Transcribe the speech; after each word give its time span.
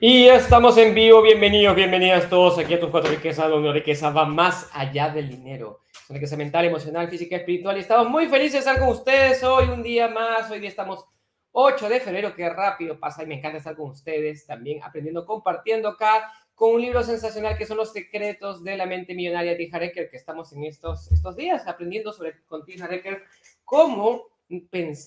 Y 0.00 0.26
estamos 0.26 0.76
en 0.76 0.92
vivo, 0.92 1.22
bienvenidos, 1.22 1.76
bienvenidas 1.76 2.28
todos 2.28 2.58
aquí 2.58 2.74
a 2.74 2.80
tus 2.80 2.90
cuatro 2.90 3.10
riquezas, 3.12 3.48
donde 3.48 3.68
la 3.68 3.74
riqueza 3.74 4.10
va 4.10 4.24
más 4.24 4.68
allá 4.72 5.08
del 5.08 5.28
dinero. 5.28 5.82
Es 5.92 6.10
una 6.10 6.18
riqueza 6.18 6.36
mental, 6.36 6.64
emocional, 6.64 7.08
física, 7.08 7.36
espiritual. 7.36 7.76
Y 7.76 7.80
estamos 7.80 8.10
muy 8.10 8.26
felices 8.26 8.52
de 8.54 8.58
estar 8.58 8.78
con 8.80 8.88
ustedes 8.88 9.42
hoy, 9.44 9.68
un 9.68 9.84
día 9.84 10.08
más. 10.08 10.50
Hoy 10.50 10.58
día 10.58 10.68
estamos 10.68 11.06
8 11.52 11.88
de 11.88 12.00
febrero, 12.00 12.34
qué 12.34 12.50
rápido 12.50 12.98
pasa 12.98 13.22
y 13.22 13.26
me 13.26 13.36
encanta 13.36 13.58
estar 13.58 13.76
con 13.76 13.90
ustedes 13.90 14.44
también 14.44 14.82
aprendiendo, 14.82 15.24
compartiendo 15.24 15.88
acá 15.88 16.28
con 16.56 16.74
un 16.74 16.82
libro 16.82 17.04
sensacional 17.04 17.56
que 17.56 17.64
son 17.64 17.76
los 17.76 17.92
secretos 17.92 18.64
de 18.64 18.76
la 18.76 18.86
mente 18.86 19.14
millonaria 19.14 19.54
de 19.54 19.70
Hareker, 19.72 20.10
que 20.10 20.16
estamos 20.16 20.52
en 20.52 20.64
estos, 20.64 21.10
estos 21.12 21.36
días 21.36 21.68
aprendiendo 21.68 22.12
sobre 22.12 22.42
con 22.46 22.64
Hareker 22.82 23.22
cómo, 23.64 24.24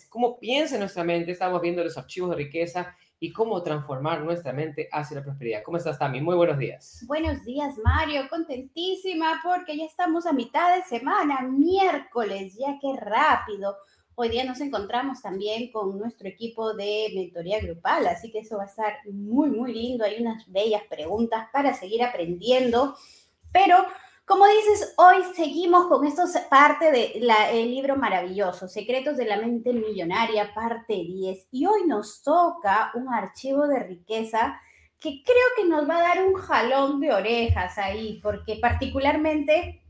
cómo 0.10 0.40
piensa 0.40 0.78
nuestra 0.78 1.04
mente. 1.04 1.34
Estamos 1.34 1.62
viendo 1.62 1.84
los 1.84 1.98
archivos 1.98 2.30
de 2.30 2.38
riqueza 2.38 2.96
y 3.20 3.32
cómo 3.34 3.64
transformar 3.64 4.22
nuestra 4.24 4.54
mente 4.54 4.88
hacia 4.92 5.18
la 5.18 5.24
prosperidad. 5.24 5.64
¿Cómo 5.64 5.78
estás, 5.78 5.98
Tami? 5.98 6.21
Muy 6.21 6.36
buenos 6.36 6.58
días. 6.58 7.04
Buenos 7.08 7.44
días, 7.44 7.75
Mario. 7.84 8.28
Contentísima 8.30 9.39
porque 9.44 9.78
ya 9.78 9.86
estamos 9.86 10.25
a 10.25 10.34
mitad 10.34 10.75
de 10.75 10.84
semana, 10.84 11.42
miércoles, 11.42 12.56
ya 12.56 12.78
qué 12.80 12.96
rápido. 13.00 13.75
Hoy 14.16 14.30
día 14.30 14.44
nos 14.44 14.61
encontramos 14.61 15.22
también 15.22 15.72
con 15.72 15.98
nuestro 16.00 16.28
equipo 16.28 16.74
de 16.74 17.11
mentoría 17.14 17.60
grupal, 17.60 18.08
así 18.08 18.32
que 18.32 18.39
eso 18.39 18.58
va 18.58 18.64
a 18.64 18.68
estar 18.68 18.94
muy, 19.11 19.50
muy 19.50 19.74
lindo. 19.74 20.06
Hay 20.06 20.22
unas 20.22 20.52
bellas 20.52 20.84
preguntas 20.89 21.47
para 21.54 21.74
seguir 21.74 22.04
aprendiendo, 22.04 22.96
pero 23.52 23.75
como 24.28 24.46
dices, 24.46 24.94
hoy 24.98 25.24
seguimos 25.38 25.88
con 25.88 26.06
esto, 26.06 26.24
parte 26.50 26.92
del 26.92 27.72
libro 27.72 27.96
maravilloso, 27.96 28.68
Secretos 28.68 29.16
de 29.16 29.24
la 29.24 29.38
Mente 29.38 29.72
Millonaria, 29.72 30.54
parte 30.54 30.96
10. 30.96 31.48
Y 31.52 31.66
hoy 31.66 31.88
nos 31.88 32.23
toca 32.23 32.92
un 32.95 33.08
archivo 33.14 33.70
de 33.70 33.80
riqueza 33.80 34.59
que 35.00 35.23
creo 35.23 35.48
que 35.56 35.64
nos 35.64 35.90
va 35.90 35.95
a 35.95 36.02
dar 36.02 36.26
un 36.26 36.34
jalón 36.34 37.00
de 37.00 37.14
orejas 37.14 37.78
ahí, 37.78 38.19
porque 38.22 38.58
particularmente 38.61 39.81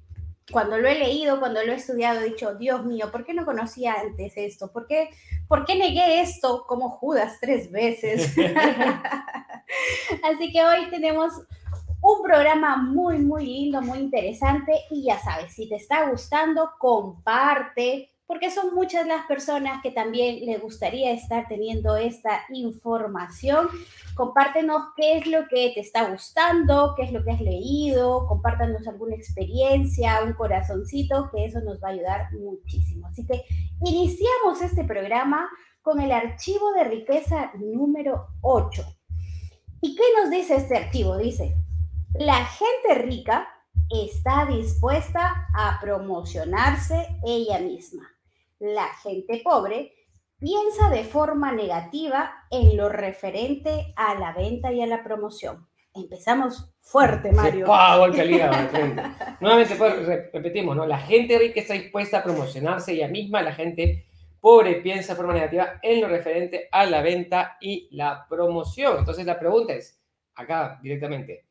cuando 0.52 0.78
lo 0.78 0.88
he 0.88 1.00
leído, 1.00 1.40
cuando 1.40 1.64
lo 1.64 1.72
he 1.72 1.78
estudiado, 1.78 2.20
he 2.20 2.30
dicho, 2.30 2.54
Dios 2.54 2.86
mío, 2.86 3.12
¿por 3.12 3.26
qué 3.26 3.34
no 3.34 3.44
conocía 3.44 3.96
antes 4.00 4.34
esto? 4.36 4.72
¿Por 4.72 4.86
qué, 4.86 5.10
¿por 5.48 5.66
qué 5.66 5.74
negué 5.80 6.22
esto 6.22 6.64
como 6.68 6.92
Judas 6.92 7.40
tres 7.42 7.72
veces? 7.72 8.36
Así 10.24 10.52
que 10.52 10.64
hoy 10.64 10.92
tenemos 10.92 11.34
un 12.08 12.24
programa 12.24 12.78
muy, 12.78 13.18
muy 13.18 13.46
lindo, 13.46 13.82
muy 13.82 14.00
interesante 14.00 14.72
y 14.90 15.04
ya 15.04 15.20
sabes, 15.20 15.54
si 15.54 15.68
te 15.68 15.76
está 15.76 16.10
gustando, 16.10 16.72
comparte, 16.80 18.10
porque 18.26 18.50
son 18.50 18.74
muchas 18.74 19.06
las 19.06 19.26
personas 19.26 19.82
que 19.84 19.92
también 19.92 20.46
les 20.46 20.62
gustaría 20.62 21.12
estar 21.12 21.50
teniendo 21.50 21.98
esta 21.98 22.44
información. 22.50 23.68
Compártenos 24.16 24.84
qué 24.96 25.18
es 25.18 25.28
lo 25.28 25.50
que 25.50 25.72
te 25.74 25.82
está 25.82 26.10
gustando, 26.10 26.94
qué 26.96 27.04
es 27.04 27.12
lo 27.12 27.26
que 27.26 27.32
has 27.32 27.42
leído, 27.42 28.26
compártanos 28.28 28.88
alguna 28.88 29.16
experiencia, 29.16 30.24
un 30.24 30.32
corazoncito, 30.32 31.30
que 31.34 31.44
eso 31.44 31.60
nos 31.60 31.84
va 31.84 31.90
a 31.90 31.92
ayudar 31.92 32.32
muchísimo. 32.32 33.08
Así 33.08 33.26
que 33.26 33.44
iniciamos 33.86 34.62
este 34.62 34.86
programa 34.86 35.50
con 35.82 36.00
el 36.00 36.14
archivo 36.14 36.72
de 36.72 36.86
riqueza 36.86 37.52
número 37.60 38.28
8. 38.42 38.82
¿Y 39.82 39.94
qué 39.94 40.04
nos 40.22 40.32
dice 40.32 40.56
este 40.56 40.78
archivo? 40.78 41.18
Dice, 41.18 41.67
la 42.20 42.46
gente 42.46 42.96
rica 42.96 43.48
está 43.90 44.46
dispuesta 44.46 45.48
a 45.54 45.78
promocionarse 45.80 47.20
ella 47.26 47.60
misma. 47.60 48.10
La 48.60 48.88
gente 49.04 49.42
pobre 49.44 49.94
piensa 50.40 50.90
de 50.90 51.04
forma 51.04 51.52
negativa 51.52 52.46
en 52.50 52.76
lo 52.76 52.90
referente 52.90 53.94
a 53.96 54.16
la 54.16 54.34
venta 54.34 54.72
y 54.72 54.82
a 54.82 54.88
la 54.88 55.04
promoción. 55.04 55.68
Empezamos 55.94 56.74
fuerte, 56.82 57.32
Mario. 57.32 57.66
Nuevamente 59.40 59.76
pues, 59.76 60.08
repetimos, 60.34 60.76
¿no? 60.76 60.86
La 60.86 61.00
gente 61.00 61.38
rica 61.38 61.60
está 61.60 61.74
dispuesta 61.74 62.20
a 62.20 62.24
promocionarse 62.24 62.94
ella 62.94 63.08
misma, 63.08 63.42
la 63.42 63.54
gente 63.54 64.06
pobre 64.40 64.76
piensa 64.76 65.14
de 65.14 65.18
forma 65.18 65.34
negativa 65.34 65.80
en 65.82 66.02
lo 66.02 66.08
referente 66.08 66.68
a 66.72 66.86
la 66.86 67.02
venta 67.02 67.58
y 67.62 67.90
la 67.92 68.26
promoción. 68.28 69.00
Entonces 69.00 69.26
la 69.26 69.40
pregunta 69.40 69.74
es, 69.74 70.00
acá 70.36 70.80
directamente, 70.82 71.47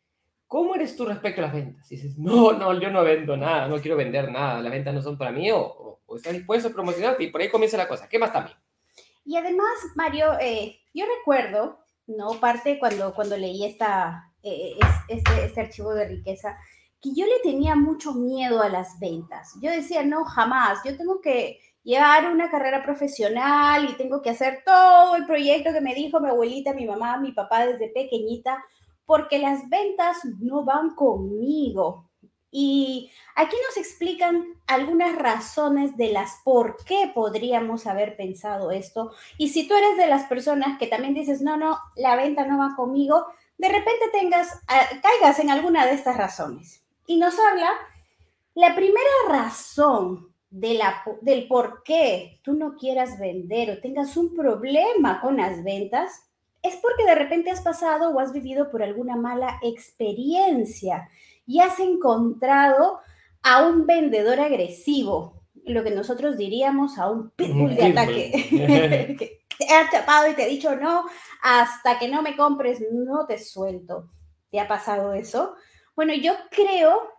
¿Cómo 0.47 0.77
eres 0.77 0.97
tú 0.97 1.05
respecto 1.05 1.41
a 1.41 1.47
las 1.47 1.55
ventas? 1.55 1.91
Y 1.91 1.97
dices, 1.97 2.17
no, 2.19 2.53
no, 2.53 2.79
yo 2.79 2.91
no 2.91 3.03
vendo 3.03 3.37
nada, 3.37 3.67
no 3.67 3.81
quiero 3.81 3.97
vender 3.97 4.31
nada, 4.31 4.61
las 4.61 4.71
ventas 4.71 4.95
no 4.95 5.03
son 5.03 5.19
para 5.19 5.33
mí, 5.33 5.51
o, 5.51 6.01
estás 6.15 6.35
dispuesto 6.35 6.69
a 6.69 6.73
promocionarte, 6.73 7.25
y 7.25 7.31
por 7.31 7.41
ahí 7.41 7.51
comienza 7.51 7.77
la 7.77 7.89
cosa. 7.89 8.09
¿Qué 8.09 8.19
más 8.19 8.33
también? 8.33 8.57
Y 9.25 9.37
además, 9.37 9.75
Mario, 9.97 10.39
eh, 10.41 10.79
yo 10.95 11.05
recuerdo, 11.19 11.81
¿no? 12.07 12.39
Parte 12.39 12.79
cuando, 12.79 13.13
cuando 13.13 13.37
leí 13.37 13.65
esta, 13.65 14.33
eh, 14.43 14.77
este, 15.09 15.45
este 15.45 15.61
archivo 15.61 15.93
de 15.95 16.07
riqueza, 16.07 16.57
que 17.01 17.11
yo 17.13 17.27
le 17.27 17.41
tenía 17.43 17.75
mucho 17.75 18.15
miedo 18.15 18.63
a 18.63 18.69
las 18.69 19.01
ventas. 19.01 19.53
Yo 19.61 19.71
decía, 19.71 20.05
no, 20.05 20.25
jamás, 20.25 20.79
yo 20.85 20.97
tengo 20.97 21.21
que 21.21 21.59
llevar 21.83 22.31
una 22.31 22.51
carrera 22.51 22.85
profesional 22.85 23.89
y 23.89 23.97
tengo 23.97 24.23
que 24.23 24.31
hacer 24.31 24.63
todo 24.65 25.17
el 25.17 25.27
proyecto 25.27 25.73
que 25.73 25.81
me 25.81 25.95
dijo 25.95 26.21
mi 26.21 26.29
abuelita, 26.29 26.73
mi 26.73 26.87
mamá, 26.87 27.19
mi 27.19 27.33
papá 27.33 27.67
desde 27.67 27.89
pequeñita 27.89 28.63
porque 29.07 29.39
las 29.39 29.69
ventas 29.69 30.19
no 30.41 30.65
van 30.65 30.95
conmigo. 30.95 32.11
Y 32.51 33.11
aquí 33.35 33.57
nos 33.67 33.77
explican 33.77 34.55
algunas 34.67 35.17
razones 35.17 35.97
de 35.97 36.13
las 36.13 36.41
por 36.45 36.77
qué 36.85 37.11
podríamos 37.15 37.87
haber 37.87 38.17
pensado 38.17 38.71
esto. 38.71 39.13
Y 39.37 39.51
si 39.51 39.69
tú 39.69 39.75
eres 39.75 39.97
de 39.97 40.07
las 40.07 40.25
personas 40.25 40.79
que 40.79 40.87
también 40.87 41.15
dices, 41.15 41.41
no, 41.43 41.57
no, 41.57 41.79
la 41.97 42.17
venta 42.17 42.47
no 42.47 42.59
va 42.59 42.75
conmigo, 42.77 43.27
de 43.59 43.69
repente 43.69 44.09
tengas, 44.13 44.61
ah, 44.69 44.87
caigas 45.03 45.39
en 45.39 45.51
alguna 45.51 45.87
de 45.87 45.93
estas 45.93 46.17
razones. 46.17 46.83
Y 47.07 47.19
nos 47.19 47.39
habla 47.39 47.71
la 48.55 48.75
primera 48.75 49.11
razón 49.29 50.33
del 50.51 51.47
por 51.49 51.83
qué 51.83 52.41
tú 52.43 52.55
no 52.55 52.77
quieras 52.77 53.19
vender 53.19 53.71
o 53.71 53.81
tengas 53.81 54.17
un 54.17 54.35
problema 54.35 55.21
con 55.21 55.37
las 55.37 55.63
ventas 55.63 56.26
es 56.67 56.77
porque 56.77 57.05
de 57.05 57.15
repente 57.15 57.51
has 57.51 57.61
pasado 57.61 58.11
o 58.11 58.21
has 58.21 58.33
vivido 58.33 58.71
por 58.71 58.83
alguna 58.83 59.17
mala 59.17 59.59
experiencia 59.63 61.09
y 61.47 61.61
has 61.61 61.79
encontrado 61.79 63.01
a 63.43 63.67
un 63.67 63.87
vendedor 63.87 64.41
agresivo, 64.41 65.43
lo 65.65 65.85
que 65.85 65.91
nosotros 65.91 66.37
diríamos 66.37 66.99
a 66.99 67.11
un 67.11 67.31
pitbull 67.31 67.77
de 67.77 67.87
ataque. 67.87 68.47
que 69.19 69.47
te 69.59 69.73
ha 69.73 69.91
chapado 69.91 70.31
y 70.31 70.35
te 70.35 70.45
ha 70.45 70.49
dicho 70.49 70.77
no, 70.77 71.07
hasta 71.43 71.99
que 71.99 72.09
no 72.09 72.23
me 72.23 72.37
compres, 72.37 72.83
no 72.93 73.27
te 73.27 73.39
suelto. 73.39 74.11
¿Te 74.51 74.61
ha 74.61 74.69
pasado 74.69 75.15
eso? 75.15 75.55
Bueno, 75.95 76.15
yo 76.15 76.35
creo 76.51 77.16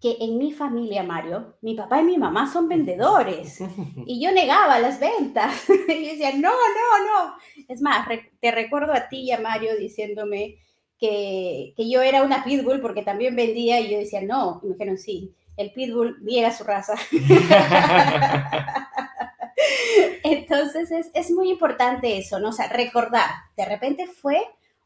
que 0.00 0.16
en 0.20 0.38
mi 0.38 0.50
familia, 0.52 1.02
Mario, 1.02 1.56
mi 1.60 1.74
papá 1.74 2.00
y 2.00 2.04
mi 2.04 2.16
mamá 2.16 2.50
son 2.50 2.68
vendedores 2.74 3.60
y 4.06 4.20
yo 4.20 4.32
negaba 4.32 4.78
las 4.78 4.98
ventas. 4.98 5.68
y 5.88 6.06
decía, 6.06 6.32
no, 6.32 6.50
no, 6.50 7.04
no. 7.04 7.34
Es 7.68 7.82
más, 7.82 8.08
te 8.40 8.50
recuerdo 8.50 8.94
a 8.94 9.08
ti 9.08 9.20
y 9.20 9.32
a 9.32 9.40
Mario 9.40 9.76
diciéndome 9.76 10.56
que, 10.98 11.74
que, 11.76 11.88
yo 11.88 12.02
era 12.02 12.22
una 12.22 12.44
pitbull 12.44 12.80
porque 12.80 13.02
también 13.02 13.36
vendía 13.36 13.80
y 13.80 13.90
yo 13.90 13.98
decía, 13.98 14.22
no. 14.22 14.60
Y 14.62 14.66
me 14.66 14.72
dijeron, 14.72 14.98
sí, 14.98 15.34
el 15.56 15.72
pitbull 15.72 16.18
niega 16.22 16.50
su 16.50 16.64
raza. 16.64 16.94
Entonces 20.22 20.90
es, 20.90 21.10
es 21.12 21.30
muy 21.30 21.50
importante 21.50 22.16
eso, 22.16 22.38
¿no? 22.40 22.48
O 22.48 22.52
sea, 22.52 22.68
recordar, 22.68 23.28
de 23.56 23.66
repente 23.66 24.06
fue 24.06 24.38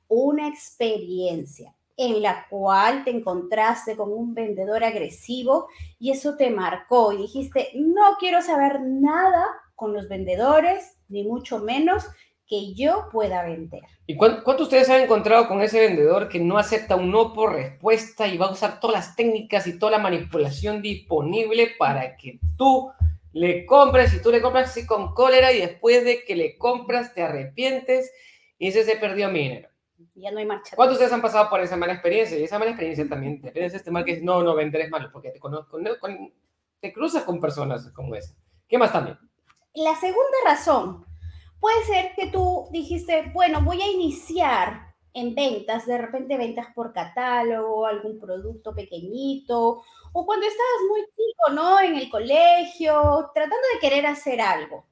una 0.08 0.48
experiencia 0.48 1.74
en 1.96 2.22
la 2.22 2.46
cual 2.48 3.04
te 3.04 3.10
encontraste 3.10 3.96
con 3.96 4.12
un 4.12 4.34
vendedor 4.34 4.82
agresivo 4.82 5.68
y 5.98 6.10
eso 6.10 6.36
te 6.36 6.50
marcó 6.50 7.12
y 7.12 7.18
dijiste, 7.18 7.70
no 7.74 8.16
quiero 8.18 8.42
saber 8.42 8.80
nada 8.80 9.44
con 9.74 9.92
los 9.92 10.08
vendedores, 10.08 10.98
ni 11.08 11.24
mucho 11.24 11.58
menos 11.58 12.06
que 12.46 12.74
yo 12.74 13.08
pueda 13.10 13.42
vender. 13.42 13.82
¿Y 14.06 14.16
cuánto 14.16 14.62
ustedes 14.64 14.90
han 14.90 15.02
encontrado 15.02 15.48
con 15.48 15.62
ese 15.62 15.80
vendedor 15.80 16.28
que 16.28 16.40
no 16.40 16.58
acepta 16.58 16.96
un 16.96 17.10
no 17.10 17.32
por 17.32 17.54
respuesta 17.54 18.26
y 18.28 18.36
va 18.36 18.46
a 18.46 18.52
usar 18.52 18.80
todas 18.80 18.94
las 18.94 19.16
técnicas 19.16 19.66
y 19.66 19.78
toda 19.78 19.92
la 19.92 19.98
manipulación 19.98 20.82
disponible 20.82 21.70
para 21.78 22.16
que 22.16 22.38
tú 22.56 22.90
le 23.32 23.64
compres 23.66 24.14
y 24.14 24.22
tú 24.22 24.30
le 24.30 24.42
compras 24.42 24.70
así 24.70 24.86
con 24.86 25.14
cólera 25.14 25.52
y 25.52 25.60
después 25.60 26.04
de 26.04 26.22
que 26.24 26.36
le 26.36 26.58
compras 26.58 27.14
te 27.14 27.22
arrepientes 27.22 28.12
y 28.58 28.68
ese 28.68 28.84
se 28.84 28.96
perdió 28.96 29.30
mi 29.30 29.40
dinero? 29.40 29.68
Ya 30.14 30.30
no 30.30 30.38
hay 30.38 30.46
marcha. 30.46 30.76
¿Cuántos 30.76 30.98
de 30.98 31.04
ustedes 31.04 31.12
han 31.12 31.22
pasado 31.22 31.48
por 31.50 31.60
esa 31.60 31.76
mala 31.76 31.94
experiencia? 31.94 32.38
Y 32.38 32.44
esa 32.44 32.58
mala 32.58 32.72
experiencia 32.72 33.08
también 33.08 33.40
depende 33.40 33.70
de 33.70 33.76
este 33.76 33.90
mal 33.90 34.04
que 34.04 34.12
es, 34.12 34.22
no, 34.22 34.42
no, 34.42 34.54
vender 34.54 34.82
es 34.82 34.90
malo, 34.90 35.10
porque 35.12 35.30
te, 35.30 35.38
conozco, 35.38 35.78
te 36.80 36.92
cruzas 36.92 37.24
con 37.24 37.40
personas 37.40 37.90
como 37.92 38.14
esa. 38.14 38.34
¿Qué 38.68 38.78
más 38.78 38.92
también? 38.92 39.18
La 39.74 39.94
segunda 39.96 40.38
razón 40.44 41.04
puede 41.60 41.82
ser 41.84 42.12
que 42.14 42.26
tú 42.26 42.68
dijiste, 42.70 43.30
bueno, 43.32 43.62
voy 43.62 43.80
a 43.82 43.90
iniciar 43.90 44.94
en 45.14 45.34
ventas, 45.34 45.86
de 45.86 45.96
repente 45.96 46.36
ventas 46.36 46.66
por 46.74 46.92
catálogo, 46.92 47.86
algún 47.86 48.18
producto 48.18 48.74
pequeñito, 48.74 49.82
o 50.12 50.26
cuando 50.26 50.46
estabas 50.46 50.82
muy 50.88 51.00
chico, 51.02 51.52
¿no? 51.52 51.80
En 51.80 51.96
el 51.96 52.10
colegio, 52.10 53.30
tratando 53.32 53.66
de 53.72 53.80
querer 53.80 54.06
hacer 54.06 54.40
algo. 54.40 54.86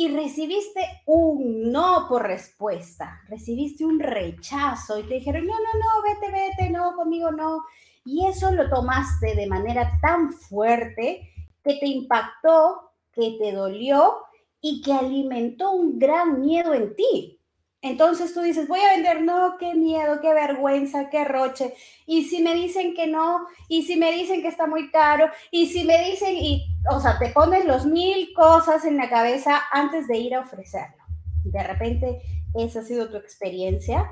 Y 0.00 0.06
recibiste 0.14 1.02
un 1.06 1.72
no 1.72 2.06
por 2.08 2.22
respuesta, 2.22 3.20
recibiste 3.28 3.84
un 3.84 3.98
rechazo 3.98 4.96
y 5.00 5.02
te 5.02 5.14
dijeron, 5.14 5.44
no, 5.44 5.54
no, 5.54 5.58
no, 5.58 6.02
vete, 6.04 6.30
vete, 6.30 6.70
no, 6.70 6.94
conmigo 6.94 7.32
no. 7.32 7.64
Y 8.04 8.24
eso 8.24 8.52
lo 8.52 8.70
tomaste 8.70 9.34
de 9.34 9.48
manera 9.48 9.98
tan 10.00 10.32
fuerte 10.32 11.28
que 11.64 11.74
te 11.80 11.86
impactó, 11.88 12.92
que 13.12 13.38
te 13.40 13.50
dolió 13.50 14.18
y 14.60 14.82
que 14.82 14.92
alimentó 14.92 15.72
un 15.72 15.98
gran 15.98 16.42
miedo 16.42 16.74
en 16.74 16.94
ti. 16.94 17.37
Entonces 17.80 18.34
tú 18.34 18.40
dices, 18.40 18.66
voy 18.66 18.80
a 18.80 18.94
vender, 18.94 19.22
no, 19.22 19.56
qué 19.58 19.74
miedo, 19.74 20.20
qué 20.20 20.34
vergüenza, 20.34 21.10
qué 21.10 21.24
roche. 21.24 21.74
Y 22.06 22.24
si 22.24 22.42
me 22.42 22.54
dicen 22.54 22.94
que 22.94 23.06
no, 23.06 23.46
y 23.68 23.84
si 23.84 23.96
me 23.96 24.10
dicen 24.10 24.42
que 24.42 24.48
está 24.48 24.66
muy 24.66 24.90
caro, 24.90 25.30
y 25.52 25.66
si 25.66 25.84
me 25.84 26.10
dicen, 26.10 26.36
y, 26.36 26.66
o 26.90 27.00
sea, 27.00 27.18
te 27.18 27.28
pones 27.30 27.64
los 27.64 27.86
mil 27.86 28.32
cosas 28.34 28.84
en 28.84 28.96
la 28.96 29.08
cabeza 29.08 29.60
antes 29.70 30.08
de 30.08 30.18
ir 30.18 30.34
a 30.34 30.40
ofrecerlo. 30.40 31.04
De 31.44 31.62
repente, 31.62 32.20
esa 32.54 32.80
ha 32.80 32.82
sido 32.82 33.10
tu 33.10 33.16
experiencia. 33.16 34.10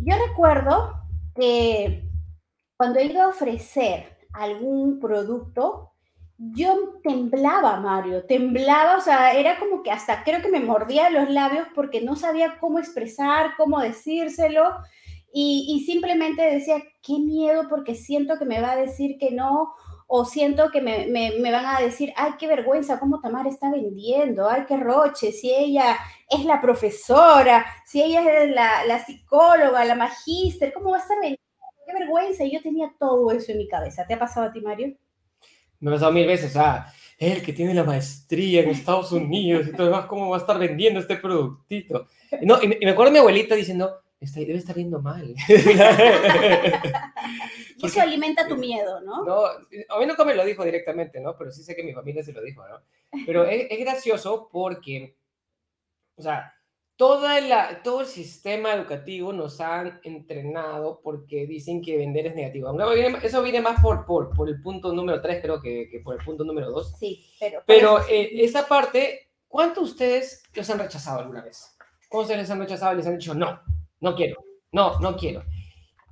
Yo 0.00 0.16
recuerdo 0.28 0.94
que 1.34 2.08
cuando 2.78 2.98
he 2.98 3.06
ido 3.06 3.22
a 3.22 3.28
ofrecer 3.28 4.16
algún 4.32 4.98
producto, 4.98 5.93
yo 6.38 7.00
temblaba, 7.02 7.78
Mario, 7.80 8.24
temblaba, 8.26 8.96
o 8.96 9.00
sea, 9.00 9.34
era 9.34 9.58
como 9.58 9.82
que 9.82 9.90
hasta 9.90 10.24
creo 10.24 10.42
que 10.42 10.48
me 10.48 10.60
mordía 10.60 11.10
los 11.10 11.30
labios 11.30 11.68
porque 11.74 12.00
no 12.00 12.16
sabía 12.16 12.58
cómo 12.58 12.78
expresar, 12.78 13.52
cómo 13.56 13.80
decírselo 13.80 14.70
y, 15.36 15.82
simplemente 15.84 16.42
decía, 16.42 16.76
qué 17.02 17.18
miedo 17.18 17.68
porque 17.68 17.96
siento 17.96 18.38
que 18.38 18.44
me 18.44 18.60
va 18.60 18.72
a 18.72 18.76
decir 18.76 19.18
que 19.18 19.32
no 19.32 19.74
o 20.06 20.24
siento 20.24 20.70
que 20.70 20.80
me, 20.80 21.08
me, 21.08 21.50
van 21.50 21.66
a 21.66 21.80
decir, 21.80 22.12
ay, 22.16 22.32
qué 22.38 22.46
vergüenza, 22.46 23.00
cómo 23.00 23.20
Tamara 23.20 23.48
está 23.48 23.70
vendiendo, 23.70 24.48
ay, 24.48 24.64
qué 24.68 24.76
roche, 24.76 25.32
si 25.32 25.52
ella 25.52 25.96
es 26.28 26.44
la 26.44 26.60
profesora, 26.60 27.66
si 27.84 28.00
ella 28.02 28.44
es 28.44 28.50
la, 28.50 28.84
la 28.86 29.04
psicóloga, 29.04 29.84
la 29.84 29.96
magíster, 29.96 30.72
¿cómo 30.72 30.90
va 30.90 30.98
a 30.98 31.00
estar? 31.00 31.18
Qué 31.20 31.92
vergüenza, 31.92 32.44
y 32.44 32.52
yo 32.52 32.62
tenía 32.62 32.94
todo 32.98 33.30
eso 33.32 33.50
en 33.52 33.58
mi 33.58 33.68
cabeza. 33.68 34.06
¿Te 34.06 34.14
ha 34.14 34.18
pasado 34.18 34.46
a 34.46 34.52
ti, 34.52 34.60
Mario? 34.60 34.96
Me 35.84 35.90
ha 35.90 35.94
pasado 35.94 36.12
mil 36.12 36.26
veces, 36.26 36.50
o 36.50 36.54
sea, 36.54 36.92
él 37.18 37.42
que 37.42 37.52
tiene 37.52 37.74
la 37.74 37.84
maestría 37.84 38.62
en 38.62 38.70
Estados 38.70 39.12
Unidos 39.12 39.68
y 39.68 39.72
todo 39.72 39.86
demás, 39.86 40.06
¿cómo 40.06 40.30
va 40.30 40.38
a 40.38 40.40
estar 40.40 40.58
vendiendo 40.58 41.00
este 41.00 41.16
productito? 41.16 42.08
No, 42.42 42.62
y, 42.62 42.68
me, 42.68 42.90
acuerdo 42.90 43.10
de 43.10 43.12
mi 43.12 43.18
abuelita 43.18 43.54
diciendo, 43.54 44.00
Está, 44.20 44.40
debe 44.40 44.54
estar 44.54 44.74
viendo 44.74 45.02
mal. 45.02 45.34
y 47.76 47.86
eso 47.86 48.00
alimenta 48.00 48.48
tu 48.48 48.56
miedo, 48.56 49.02
¿no? 49.02 49.22
No, 49.22 49.44
a 49.44 49.98
mí 49.98 50.06
nunca 50.06 50.24
me 50.24 50.34
lo 50.34 50.46
dijo 50.46 50.64
directamente, 50.64 51.20
¿no? 51.20 51.36
Pero 51.36 51.52
sí 51.52 51.62
sé 51.62 51.76
que 51.76 51.82
mi 51.82 51.92
familia 51.92 52.22
se 52.22 52.32
lo 52.32 52.40
dijo, 52.42 52.66
¿no? 52.66 52.80
Pero 53.26 53.44
es, 53.48 53.66
es 53.68 53.78
gracioso 53.80 54.48
porque, 54.50 55.14
o 56.16 56.22
sea, 56.22 56.53
toda 56.96 57.40
la, 57.40 57.82
todo 57.82 58.02
el 58.02 58.06
sistema 58.06 58.72
educativo 58.72 59.32
nos 59.32 59.60
han 59.60 60.00
entrenado 60.04 61.00
porque 61.02 61.46
dicen 61.46 61.82
que 61.82 61.96
vender 61.96 62.26
es 62.26 62.34
negativo. 62.34 62.72
Eso 63.22 63.42
viene 63.42 63.60
más 63.60 63.80
por, 63.80 64.06
por, 64.06 64.34
por 64.34 64.48
el 64.48 64.60
punto 64.62 64.92
número 64.92 65.20
3, 65.20 65.42
creo 65.42 65.60
que, 65.60 65.88
que, 65.90 66.00
por 66.00 66.18
el 66.18 66.24
punto 66.24 66.44
número 66.44 66.70
2. 66.70 66.94
Sí, 66.98 67.26
pero... 67.40 67.62
Pero 67.66 68.00
eh, 68.08 68.30
esa 68.44 68.68
parte, 68.68 69.30
¿cuántos 69.48 69.84
de 69.84 69.90
ustedes 69.90 70.42
los 70.54 70.70
han 70.70 70.78
rechazado 70.78 71.20
alguna 71.20 71.42
vez? 71.42 71.76
¿Cuántos 72.08 72.36
les 72.36 72.50
han 72.50 72.60
rechazado 72.60 72.94
y 72.94 72.96
les 72.98 73.06
han 73.06 73.18
dicho, 73.18 73.34
no, 73.34 73.60
no 74.00 74.14
quiero, 74.14 74.44
no, 74.70 75.00
no 75.00 75.16
quiero? 75.16 75.42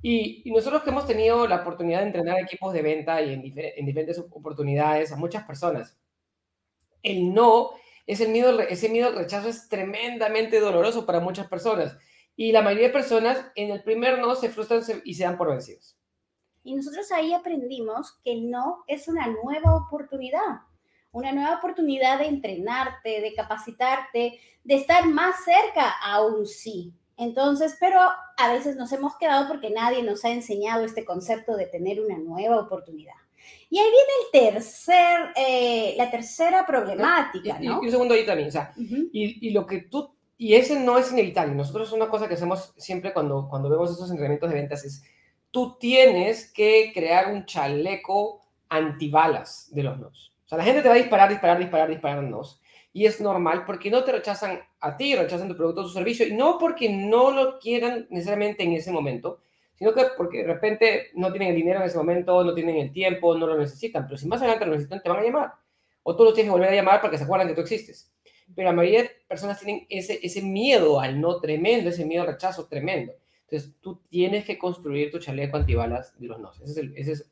Y, 0.01 0.41
y 0.43 0.51
nosotros 0.51 0.83
que 0.83 0.89
hemos 0.89 1.07
tenido 1.07 1.47
la 1.47 1.61
oportunidad 1.61 1.99
de 1.99 2.07
entrenar 2.07 2.39
equipos 2.41 2.73
de 2.73 2.81
venta 2.81 3.21
y 3.21 3.33
en, 3.33 3.53
en 3.55 3.85
diferentes 3.85 4.19
oportunidades 4.19 5.13
a 5.13 5.15
muchas 5.15 5.45
personas, 5.45 5.97
el 7.01 7.33
no 7.33 7.71
ese 8.05 8.27
miedo, 8.27 8.59
ese 8.61 8.89
miedo 8.89 9.07
al 9.07 9.15
rechazo 9.15 9.49
es 9.49 9.69
tremendamente 9.69 10.59
doloroso 10.59 11.05
para 11.05 11.19
muchas 11.19 11.47
personas. 11.47 11.97
Y 12.35 12.51
la 12.51 12.61
mayoría 12.61 12.87
de 12.87 12.93
personas 12.93 13.45
en 13.55 13.71
el 13.71 13.83
primer 13.83 14.19
no 14.19 14.35
se 14.35 14.49
frustran 14.49 14.81
y 15.03 15.13
se 15.13 15.23
dan 15.23 15.37
por 15.37 15.49
vencidos. 15.49 15.97
Y 16.63 16.75
nosotros 16.75 17.11
ahí 17.11 17.33
aprendimos 17.33 18.19
que 18.23 18.35
no 18.35 18.83
es 18.87 19.07
una 19.07 19.27
nueva 19.27 19.75
oportunidad, 19.75 20.61
una 21.11 21.31
nueva 21.31 21.57
oportunidad 21.57 22.19
de 22.19 22.27
entrenarte, 22.27 23.21
de 23.21 23.33
capacitarte, 23.35 24.39
de 24.63 24.75
estar 24.75 25.05
más 25.07 25.43
cerca 25.43 25.89
a 26.01 26.25
un 26.25 26.45
sí. 26.45 26.93
Entonces, 27.17 27.77
pero 27.79 27.99
a 27.99 28.53
veces 28.53 28.75
nos 28.75 28.91
hemos 28.91 29.15
quedado 29.17 29.47
porque 29.47 29.69
nadie 29.69 30.03
nos 30.03 30.25
ha 30.25 30.31
enseñado 30.31 30.83
este 30.83 31.05
concepto 31.05 31.55
de 31.55 31.67
tener 31.67 32.01
una 32.01 32.17
nueva 32.17 32.59
oportunidad. 32.59 33.13
Y 33.69 33.79
ahí 33.79 33.87
viene 33.89 34.51
el 34.51 34.53
tercer, 34.53 35.33
eh, 35.35 35.95
la 35.97 36.09
tercera 36.09 36.65
problemática, 36.65 37.59
¿no? 37.59 37.81
Y, 37.81 37.85
un 37.85 37.91
segundo 37.91 38.13
ahí 38.13 38.25
también, 38.25 38.49
o 38.49 38.51
sea, 38.51 38.71
y, 38.77 39.47
y, 39.47 39.51
lo 39.51 39.65
que 39.65 39.79
tú, 39.81 40.15
y 40.37 40.53
ese 40.53 40.79
no 40.79 40.97
es 40.97 41.11
inevitable. 41.11 41.55
Nosotros 41.55 41.91
una 41.91 42.07
cosa 42.07 42.27
que 42.27 42.35
hacemos 42.35 42.73
siempre 42.77 43.13
cuando, 43.13 43.47
cuando 43.49 43.69
vemos 43.69 43.91
esos 43.91 44.09
entrenamientos 44.09 44.49
de 44.49 44.55
ventas 44.55 44.85
es, 44.85 45.03
tú 45.51 45.77
tienes 45.79 46.51
que 46.51 46.91
crear 46.93 47.31
un 47.31 47.45
chaleco 47.45 48.43
antibalas 48.69 49.69
de 49.71 49.83
los 49.83 49.99
nos. 49.99 50.33
O 50.45 50.49
sea, 50.49 50.57
la 50.57 50.63
gente 50.63 50.81
te 50.81 50.89
va 50.89 50.95
a 50.95 50.97
disparar, 50.97 51.29
disparar, 51.29 51.59
disparar, 51.59 51.89
disparar 51.89 52.23
nos. 52.23 52.61
Y 52.91 53.05
es 53.05 53.21
normal 53.21 53.63
porque 53.65 53.89
no 53.89 54.03
te 54.03 54.11
rechazan 54.11 54.59
a 54.83 54.97
ti, 54.97 55.15
rechazan 55.15 55.47
tu 55.47 55.55
producto 55.55 55.81
o 55.81 55.83
tu 55.85 55.89
servicio, 55.89 56.27
y 56.27 56.33
no 56.33 56.57
porque 56.59 56.89
no 56.89 57.31
lo 57.31 57.57
quieran 57.57 58.05
necesariamente 58.09 58.63
en 58.63 58.73
ese 58.73 58.91
momento, 58.91 59.39
sino 59.75 59.93
que 59.93 60.03
porque 60.17 60.39
de 60.39 60.43
repente 60.43 61.07
no 61.15 61.31
tienen 61.31 61.49
el 61.51 61.55
dinero 61.55 61.79
en 61.79 61.85
ese 61.85 61.97
momento, 61.97 62.43
no 62.43 62.53
tienen 62.53 62.75
el 62.75 62.91
tiempo, 62.91 63.37
no 63.37 63.47
lo 63.47 63.57
necesitan, 63.57 64.05
pero 64.05 64.17
si 64.17 64.27
más 64.27 64.41
adelante 64.41 64.65
lo 64.65 64.73
necesitan, 64.73 65.01
te 65.01 65.09
van 65.09 65.19
a 65.19 65.23
llamar. 65.23 65.53
O 66.03 66.17
tú 66.17 66.25
los 66.25 66.33
tienes 66.33 66.49
que 66.49 66.53
volver 66.53 66.69
a 66.69 66.75
llamar 66.75 66.99
para 66.99 67.11
que 67.11 67.17
se 67.17 67.23
acuerden 67.23 67.47
que 67.47 67.53
tú 67.53 67.61
existes. 67.61 68.13
Pero 68.53 68.69
la 68.69 68.75
mayoría 68.75 69.03
de 69.03 69.11
personas 69.25 69.57
tienen 69.61 69.87
ese, 69.89 70.19
ese 70.21 70.41
miedo 70.41 70.99
al 70.99 71.19
no 71.19 71.39
tremendo, 71.39 71.89
ese 71.89 72.05
miedo 72.05 72.23
al 72.23 72.27
rechazo 72.27 72.67
tremendo. 72.67 73.13
Entonces, 73.47 73.73
tú 73.79 74.01
tienes 74.09 74.43
que 74.43 74.57
construir 74.57 75.11
tu 75.11 75.19
chaleco 75.19 75.55
antibalas 75.55 76.19
de 76.19 76.27
los 76.27 76.39
no. 76.39 76.51
Ese 76.61 76.71
es, 76.71 76.77
el, 76.77 76.97
ese 76.97 77.11
es 77.13 77.31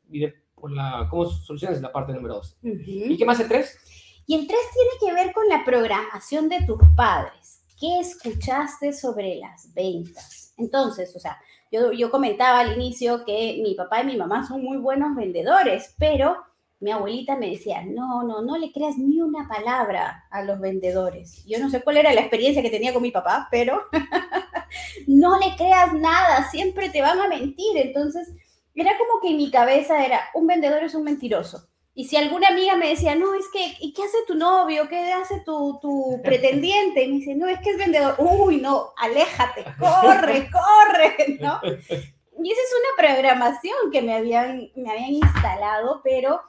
por 0.54 0.72
la, 0.72 1.06
cómo 1.10 1.26
soluciones 1.26 1.82
la 1.82 1.92
parte 1.92 2.14
número 2.14 2.36
dos. 2.36 2.56
¿Y 2.62 3.16
qué 3.18 3.26
más 3.26 3.40
el 3.40 3.48
tres? 3.48 3.78
Y 4.26 4.36
el 4.36 4.46
tres 4.46 4.60
tiene 4.72 4.90
que 5.00 5.22
ver 5.22 5.32
con 5.32 5.48
la 5.48 5.64
programación 5.64 6.48
de 6.48 6.62
tus 6.64 6.80
padres. 6.96 7.62
¿Qué 7.78 8.00
escuchaste 8.00 8.92
sobre 8.92 9.36
las 9.36 9.72
ventas? 9.74 10.54
Entonces, 10.56 11.14
o 11.16 11.18
sea, 11.18 11.38
yo, 11.72 12.10
comentaba 12.10 12.60
al 12.60 12.74
inicio 12.74 13.24
que 13.24 13.60
mi 13.62 13.74
papá 13.74 14.02
y 14.02 14.06
mi 14.06 14.16
mamá 14.16 14.46
son 14.46 14.62
muy 14.62 14.76
buenos 14.76 15.16
vendedores, 15.16 15.94
pero 15.98 16.36
mi 16.80 16.90
abuelita 16.90 17.36
me 17.36 17.50
decía, 17.50 17.82
no, 17.84 18.22
no, 18.24 18.42
no 18.42 18.58
le 18.58 18.72
creas 18.72 18.98
ni 18.98 19.20
una 19.20 19.48
palabra 19.48 20.24
a 20.30 20.42
los 20.42 20.60
vendedores. 20.60 21.44
Yo 21.46 21.58
no 21.58 21.70
sé 21.70 21.82
cuál 21.82 21.96
era 21.96 22.12
la 22.12 22.20
experiencia 22.20 22.62
que 22.62 22.70
tenía 22.70 22.92
con 22.92 23.02
mi 23.02 23.10
papá, 23.10 23.48
pero 23.50 23.84
no 25.06 25.38
le 25.38 25.56
creas 25.56 25.94
nada, 25.94 26.48
siempre 26.50 26.90
te 26.90 27.00
van 27.00 27.18
a 27.20 27.28
mentir. 27.28 27.76
Entonces, 27.76 28.32
era 28.74 28.92
como 28.98 29.20
que 29.20 29.30
en 29.30 29.38
mi 29.38 29.50
cabeza 29.50 30.04
era, 30.04 30.20
un 30.34 30.46
vendedor 30.46 30.82
es 30.84 30.94
un 30.94 31.04
mentiroso. 31.04 31.68
Y 31.94 32.06
si 32.06 32.16
alguna 32.16 32.48
amiga 32.48 32.74
me 32.76 32.88
decía, 32.88 33.14
no, 33.14 33.34
es 33.34 33.46
que, 33.52 33.76
¿y 33.80 33.92
qué 33.92 34.02
hace 34.02 34.18
tu 34.26 34.34
novio? 34.34 34.88
¿Qué 34.88 35.12
hace 35.12 35.40
tu, 35.40 35.78
tu 35.80 36.20
pretendiente? 36.24 37.04
Y 37.04 37.08
me 37.08 37.18
dice, 37.18 37.34
no, 37.34 37.48
es 37.48 37.60
que 37.60 37.70
es 37.70 37.78
vendedor. 37.78 38.16
Uy, 38.18 38.58
no, 38.58 38.92
aléjate, 38.96 39.64
corre, 39.78 40.50
corre, 40.52 41.38
¿no? 41.40 41.60
Y 41.64 42.50
esa 42.50 42.60
es 42.60 42.74
una 42.74 43.08
programación 43.08 43.90
que 43.92 44.02
me 44.02 44.14
habían, 44.14 44.70
me 44.74 44.90
habían 44.90 45.10
instalado, 45.10 46.00
pero 46.02 46.40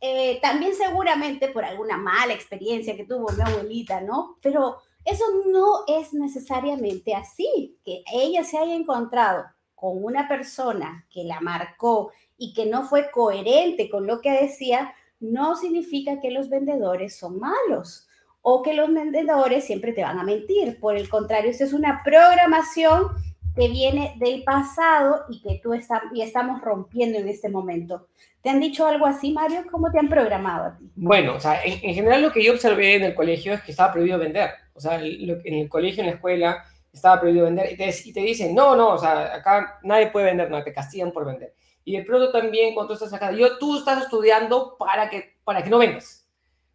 eh, 0.00 0.40
también 0.40 0.74
seguramente 0.74 1.48
por 1.48 1.64
alguna 1.64 1.98
mala 1.98 2.32
experiencia 2.32 2.96
que 2.96 3.04
tuvo 3.04 3.30
mi 3.32 3.42
abuelita, 3.42 4.00
¿no? 4.00 4.38
Pero 4.40 4.78
eso 5.04 5.24
no 5.46 5.84
es 5.86 6.14
necesariamente 6.14 7.14
así, 7.14 7.78
que 7.84 8.02
ella 8.12 8.44
se 8.44 8.58
haya 8.58 8.74
encontrado 8.74 9.44
con 9.74 10.02
una 10.02 10.26
persona 10.26 11.06
que 11.10 11.24
la 11.24 11.40
marcó 11.40 12.12
y 12.40 12.54
que 12.54 12.66
no 12.66 12.84
fue 12.84 13.10
coherente 13.10 13.90
con 13.90 14.06
lo 14.06 14.20
que 14.22 14.32
decía, 14.32 14.94
no 15.20 15.54
significa 15.56 16.20
que 16.20 16.30
los 16.30 16.48
vendedores 16.48 17.14
son 17.14 17.38
malos 17.38 18.08
o 18.40 18.62
que 18.62 18.72
los 18.72 18.92
vendedores 18.92 19.64
siempre 19.64 19.92
te 19.92 20.02
van 20.02 20.18
a 20.18 20.24
mentir. 20.24 20.80
Por 20.80 20.96
el 20.96 21.08
contrario, 21.10 21.50
esto 21.50 21.64
es 21.64 21.74
una 21.74 22.00
programación 22.02 23.08
que 23.54 23.68
viene 23.68 24.14
del 24.18 24.42
pasado 24.42 25.24
y 25.28 25.42
que 25.42 25.60
tú 25.62 25.74
está, 25.74 26.02
y 26.14 26.22
estamos 26.22 26.62
rompiendo 26.62 27.18
en 27.18 27.28
este 27.28 27.50
momento. 27.50 28.08
¿Te 28.40 28.48
han 28.48 28.58
dicho 28.58 28.86
algo 28.86 29.04
así, 29.04 29.32
Mario? 29.32 29.64
¿Cómo 29.70 29.92
te 29.92 29.98
han 29.98 30.08
programado 30.08 30.64
a 30.64 30.78
ti? 30.78 30.90
Bueno, 30.96 31.34
o 31.34 31.40
sea, 31.40 31.62
en, 31.62 31.94
general 31.94 32.22
lo 32.22 32.32
que 32.32 32.42
yo 32.42 32.52
observé 32.52 32.94
en 32.94 33.02
el 33.02 33.14
colegio 33.14 33.52
es 33.52 33.60
que 33.60 33.72
estaba 33.72 33.92
prohibido 33.92 34.18
vender. 34.18 34.48
O 34.72 34.80
sea, 34.80 34.98
en 34.98 35.54
el 35.54 35.68
colegio, 35.68 36.00
en 36.00 36.06
la 36.06 36.14
escuela, 36.14 36.64
estaba 36.90 37.20
prohibido 37.20 37.44
vender 37.44 37.70
y 37.70 37.76
te, 37.76 37.94
y 38.02 38.12
te 38.14 38.20
dicen, 38.20 38.54
no, 38.54 38.74
no, 38.74 38.94
o 38.94 38.98
sea, 38.98 39.34
acá 39.34 39.78
nadie 39.82 40.06
puede 40.06 40.26
vender, 40.26 40.50
no, 40.50 40.62
te 40.62 40.72
castigan 40.72 41.12
por 41.12 41.26
vender. 41.26 41.52
Y 41.84 41.96
de 41.96 42.04
pronto 42.04 42.30
también 42.30 42.74
cuando 42.74 42.94
estás 42.94 43.12
acá, 43.12 43.32
yo, 43.32 43.58
tú 43.58 43.78
estás 43.78 44.02
estudiando 44.02 44.76
para 44.78 45.08
que, 45.08 45.36
para 45.44 45.62
que 45.62 45.70
no 45.70 45.78
vendas. 45.78 46.28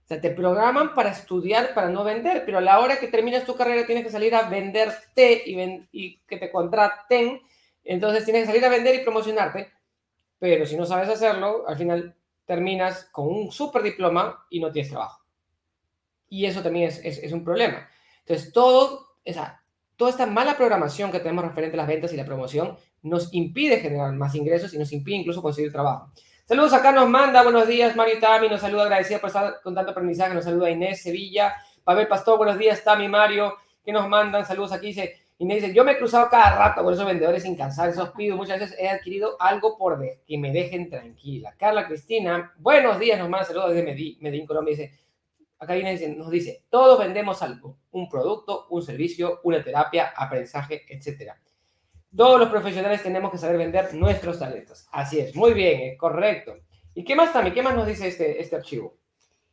O 0.05 0.07
sea, 0.07 0.21
te 0.21 0.29
programan 0.29 0.93
para 0.93 1.12
estudiar, 1.12 1.74
para 1.74 1.89
no 1.89 2.03
vender, 2.03 2.43
pero 2.45 2.59
a 2.59 2.62
la 2.62 2.79
hora 2.79 3.00
que 3.00 3.07
terminas 3.07 3.45
tu 3.45 3.55
carrera 3.55 3.88
tienes 3.88 4.03
que 4.03 4.12
salir 4.12 4.35
a 4.35 4.50
venderte 4.50 5.43
y, 5.45 5.88
y 5.91 6.17
que 6.27 6.38
te 6.38 6.51
contraten. 6.51 7.41
Entonces 7.83 8.24
tienes 8.24 8.43
que 8.43 8.47
salir 8.47 8.65
a 8.65 8.69
vender 8.69 8.95
y 8.95 9.03
promocionarte. 9.03 9.71
Pero 10.38 10.65
si 10.65 10.77
no 10.77 10.85
sabes 10.85 11.09
hacerlo, 11.09 11.67
al 11.67 11.77
final 11.77 12.15
terminas 12.45 13.05
con 13.12 13.27
un 13.27 13.51
super 13.51 13.81
diploma 13.81 14.45
y 14.50 14.59
no 14.59 14.71
tienes 14.71 14.91
trabajo. 14.91 15.24
Y 16.29 16.45
eso 16.45 16.62
también 16.62 16.89
es, 16.89 17.03
es, 17.03 17.17
es 17.19 17.31
un 17.31 17.43
problema. 17.43 17.89
Entonces, 18.19 18.51
todo, 18.53 19.17
esa, 19.24 19.63
toda 19.95 20.12
esta 20.12 20.25
mala 20.25 20.57
programación 20.57 21.12
que 21.12 21.19
tenemos 21.19 21.45
referente 21.45 21.75
a 21.75 21.77
las 21.77 21.88
ventas 21.88 22.13
y 22.13 22.17
la 22.17 22.25
promoción 22.25 22.77
nos 23.05 23.31
impide 23.33 23.79
generar 23.79 24.12
más 24.13 24.33
ingresos 24.35 24.74
y 24.74 24.79
nos 24.79 24.91
impide 24.91 25.17
incluso 25.17 25.41
conseguir 25.41 25.71
trabajo. 25.71 26.12
Saludos 26.45 26.74
acá 26.74 26.91
nos 26.91 27.07
manda, 27.07 27.43
buenos 27.43 27.67
días, 27.67 27.95
Mario 27.95 28.19
Tami, 28.19 28.50
nos 28.50 28.62
saluda, 28.62 28.83
agradecida 28.83 29.19
por 29.19 29.27
estar 29.27 29.62
con 29.63 29.75
tanto 29.75 29.91
aprendizaje, 29.91 30.33
nos 30.33 30.43
saluda 30.43 30.69
Inés 30.69 31.01
Sevilla, 31.01 31.55
Pavel 31.83 32.07
Pastor, 32.07 32.38
buenos 32.38 32.57
días, 32.57 32.83
Tami, 32.83 33.07
Mario, 33.07 33.53
que 33.83 33.91
nos 33.91 34.09
mandan, 34.09 34.45
saludos 34.45 34.71
aquí, 34.71 34.88
dice, 34.88 35.21
Inés 35.38 35.62
dice, 35.62 35.74
yo 35.74 35.83
me 35.83 35.93
he 35.93 35.97
cruzado 35.97 36.29
cada 36.29 36.57
rato 36.57 36.83
con 36.83 36.93
esos 36.93 37.05
vendedores 37.05 37.43
sin 37.43 37.55
cansar, 37.55 37.89
esos 37.89 38.09
pido, 38.12 38.38
muchas 38.38 38.59
veces 38.59 38.75
he 38.79 38.89
adquirido 38.89 39.38
algo 39.39 39.77
por 39.77 40.00
de, 40.00 40.21
que 40.25 40.38
me 40.38 40.51
dejen 40.51 40.89
tranquila. 40.89 41.53
Carla 41.57 41.88
Cristina, 41.88 42.53
buenos 42.57 43.00
días, 43.00 43.19
nos 43.19 43.29
manda 43.29 43.45
saludos 43.45 43.69
desde 43.69 43.83
Medellín, 43.83 44.17
Medellín 44.19 44.47
Colombia, 44.47 44.75
dice, 44.75 45.00
acá 45.59 45.75
viene, 45.75 45.95
nos 46.15 46.31
dice, 46.31 46.63
todos 46.69 46.97
vendemos 47.00 47.41
algo, 47.43 47.77
un 47.91 48.09
producto, 48.09 48.67
un 48.69 48.81
servicio, 48.81 49.41
una 49.43 49.63
terapia, 49.63 50.12
aprendizaje, 50.15 50.85
etcétera. 50.89 51.39
Todos 52.15 52.39
los 52.39 52.50
profesionales 52.50 53.03
tenemos 53.03 53.31
que 53.31 53.38
saber 53.38 53.57
vender 53.57 53.93
nuestros 53.93 54.39
talentos. 54.39 54.88
Así 54.91 55.19
es, 55.19 55.36
muy 55.36 55.53
bien, 55.53 55.81
eh, 55.81 55.98
correcto. 55.98 56.55
¿Y 56.93 57.03
qué 57.03 57.15
más 57.15 57.34
también? 57.34 57.53
¿Qué 57.53 57.62
más 57.62 57.75
nos 57.75 57.88
dice 57.88 58.07
este, 58.07 58.41
este 58.41 58.55
archivo? 58.55 58.98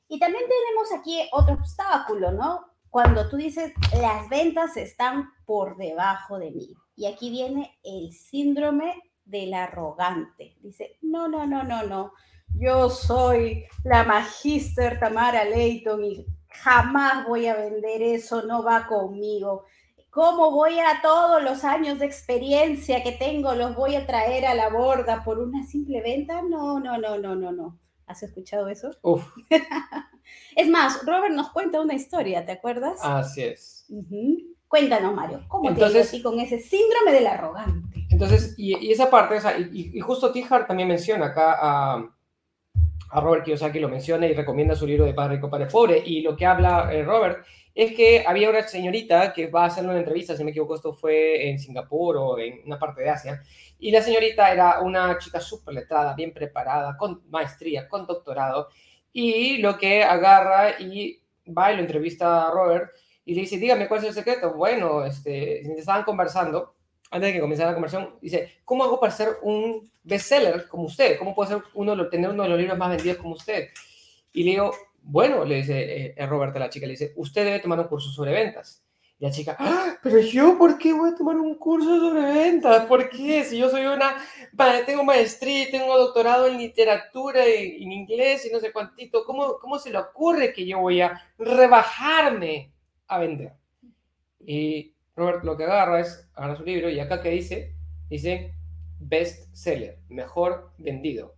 Y 0.08 0.18
también 0.18 0.44
tenemos 0.44 0.92
aquí 0.92 1.28
otro 1.32 1.54
obstáculo, 1.54 2.30
¿no? 2.30 2.66
Cuando 2.88 3.28
tú 3.28 3.36
dices, 3.36 3.72
las 4.00 4.28
ventas 4.28 4.76
están 4.76 5.30
por 5.44 5.76
debajo 5.76 6.38
de 6.38 6.50
mí. 6.50 6.74
Y 6.94 7.06
aquí 7.06 7.30
viene 7.30 7.78
el 7.82 8.12
síndrome 8.12 8.94
del 9.24 9.54
arrogante. 9.54 10.56
Dice, 10.60 10.98
no, 11.00 11.26
no, 11.26 11.46
no, 11.46 11.64
no, 11.64 11.82
no. 11.84 12.12
Yo 12.54 12.90
soy 12.90 13.64
la 13.84 14.04
magíster 14.04 15.00
Tamara 15.00 15.44
Leighton 15.44 16.04
y 16.04 16.26
jamás 16.48 17.26
voy 17.26 17.46
a 17.46 17.56
vender 17.56 18.02
eso, 18.02 18.42
no 18.42 18.62
va 18.62 18.86
conmigo. 18.86 19.64
¿Cómo 20.12 20.50
voy 20.50 20.78
a 20.78 21.00
todos 21.00 21.42
los 21.42 21.64
años 21.64 21.98
de 21.98 22.04
experiencia 22.04 23.02
que 23.02 23.12
tengo, 23.12 23.54
los 23.54 23.74
voy 23.74 23.94
a 23.94 24.06
traer 24.06 24.44
a 24.44 24.54
la 24.54 24.68
borda 24.68 25.24
por 25.24 25.38
una 25.38 25.64
simple 25.64 26.02
venta? 26.02 26.42
No, 26.42 26.78
no, 26.78 26.98
no, 26.98 27.16
no, 27.16 27.34
no, 27.34 27.50
no. 27.50 27.78
¿Has 28.06 28.22
escuchado 28.22 28.68
eso? 28.68 28.90
Uf. 29.00 29.26
es 30.56 30.68
más, 30.68 31.00
Robert 31.06 31.32
nos 31.32 31.48
cuenta 31.48 31.80
una 31.80 31.94
historia, 31.94 32.44
¿te 32.44 32.52
acuerdas? 32.52 32.98
Así 33.02 33.40
es. 33.40 33.86
Cuéntanos, 34.68 35.14
Mario, 35.14 35.46
¿cómo 35.48 35.70
entonces, 35.70 36.10
te 36.10 36.16
así 36.16 36.22
con 36.22 36.38
ese 36.38 36.58
síndrome 36.58 37.12
del 37.12 37.26
arrogante? 37.26 38.06
Entonces, 38.10 38.54
y, 38.58 38.92
esa 38.92 39.08
parte, 39.08 39.36
o 39.36 39.40
sea, 39.40 39.58
y, 39.58 39.92
y, 39.94 40.00
justo 40.00 40.30
Tijar 40.30 40.66
también 40.66 40.90
menciona 40.90 41.28
acá 41.28 41.56
a, 41.58 42.14
a 43.12 43.20
Robert 43.20 43.44
Kiyosaki, 43.44 43.78
lo 43.78 43.88
menciona 43.88 44.26
y 44.26 44.34
recomienda 44.34 44.74
su 44.74 44.86
libro 44.86 45.04
de 45.04 45.14
Padre 45.14 45.36
Rico, 45.36 45.50
Padre 45.50 45.66
Pobre, 45.66 46.02
y 46.04 46.22
lo 46.22 46.36
que 46.36 46.46
habla 46.46 46.92
eh, 46.92 47.02
Robert 47.02 47.44
es 47.74 47.94
que 47.94 48.24
había 48.26 48.50
una 48.50 48.62
señorita 48.62 49.32
que 49.32 49.46
va 49.46 49.64
a 49.64 49.66
hacer 49.66 49.84
una 49.84 49.98
entrevista, 49.98 50.36
si 50.36 50.44
me 50.44 50.50
equivoco, 50.50 50.74
esto 50.74 50.92
fue 50.92 51.48
en 51.48 51.58
Singapur 51.58 52.16
o 52.16 52.38
en 52.38 52.60
una 52.66 52.78
parte 52.78 53.02
de 53.02 53.10
Asia, 53.10 53.42
y 53.78 53.90
la 53.90 54.02
señorita 54.02 54.52
era 54.52 54.80
una 54.80 55.16
chica 55.18 55.40
súper 55.40 55.74
letrada, 55.74 56.14
bien 56.14 56.32
preparada, 56.32 56.96
con 56.96 57.22
maestría, 57.30 57.88
con 57.88 58.06
doctorado, 58.06 58.68
y 59.12 59.58
lo 59.58 59.76
que 59.78 60.02
agarra 60.02 60.80
y 60.80 61.22
va 61.46 61.72
y 61.72 61.76
lo 61.76 61.82
entrevista 61.82 62.48
a 62.48 62.50
Robert 62.50 62.90
y 63.24 63.34
le 63.34 63.42
dice, 63.42 63.58
dígame 63.58 63.88
cuál 63.88 64.00
es 64.00 64.06
el 64.08 64.14
secreto. 64.14 64.54
Bueno, 64.54 65.04
este, 65.04 65.60
estaban 65.78 66.04
conversando, 66.04 66.74
antes 67.12 67.28
de 67.28 67.32
que 67.34 67.40
comenzara 67.40 67.70
la 67.70 67.74
conversación, 67.74 68.14
dice, 68.22 68.60
¿cómo 68.64 68.84
hago 68.84 68.98
para 68.98 69.12
ser 69.12 69.36
un 69.42 69.88
bestseller 70.02 70.66
como 70.66 70.84
usted? 70.84 71.18
¿Cómo 71.18 71.34
puedo 71.34 71.50
ser 71.50 71.62
uno, 71.74 72.08
tener 72.08 72.30
uno 72.30 72.44
de 72.44 72.48
los 72.48 72.58
libros 72.58 72.78
más 72.78 72.88
vendidos 72.88 73.18
como 73.18 73.34
usted? 73.34 73.68
Y 74.32 74.44
le 74.44 74.52
digo, 74.52 74.72
bueno, 75.02 75.44
le 75.44 75.56
dice 75.56 76.14
eh, 76.16 76.26
Robert 76.26 76.56
a 76.56 76.58
la 76.58 76.70
chica, 76.70 76.86
le 76.86 76.92
dice, 76.92 77.12
usted 77.16 77.44
debe 77.44 77.60
tomar 77.60 77.78
un 77.80 77.88
curso 77.88 78.10
sobre 78.10 78.32
ventas. 78.32 78.82
Y 79.18 79.26
la 79.26 79.30
chica, 79.30 79.56
¡Ah! 79.58 79.98
pero 80.02 80.20
yo, 80.20 80.56
¿por 80.56 80.78
qué 80.78 80.94
voy 80.94 81.10
a 81.10 81.14
tomar 81.14 81.36
un 81.36 81.54
curso 81.56 82.00
sobre 82.00 82.22
ventas? 82.32 82.86
¿Por 82.86 83.10
qué? 83.10 83.44
Si 83.44 83.58
yo 83.58 83.68
soy 83.68 83.84
una, 83.84 84.16
tengo 84.86 85.04
maestría, 85.04 85.70
tengo 85.70 85.98
doctorado 85.98 86.46
en 86.46 86.56
literatura, 86.56 87.44
en 87.44 87.92
inglés 87.92 88.46
y 88.46 88.50
no 88.50 88.58
sé 88.58 88.72
cuántito, 88.72 89.22
¿cómo, 89.26 89.58
¿cómo 89.58 89.78
se 89.78 89.90
le 89.90 89.98
ocurre 89.98 90.54
que 90.54 90.64
yo 90.64 90.78
voy 90.78 91.02
a 91.02 91.20
rebajarme 91.36 92.72
a 93.06 93.18
vender? 93.18 93.52
Y 94.46 94.91
Robert 95.16 95.44
lo 95.44 95.56
que 95.56 95.64
agarra 95.64 96.00
es, 96.00 96.28
agarra 96.34 96.56
su 96.56 96.64
libro 96.64 96.88
y 96.88 97.00
acá 97.00 97.20
que 97.20 97.30
dice, 97.30 97.74
dice 98.08 98.54
best 98.98 99.54
seller, 99.54 99.98
mejor 100.08 100.72
vendido. 100.78 101.36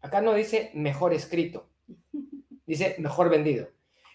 Acá 0.00 0.20
no 0.20 0.34
dice 0.34 0.70
mejor 0.74 1.12
escrito 1.12 1.68
dice 2.66 2.96
mejor 2.98 3.30
vendido. 3.30 3.68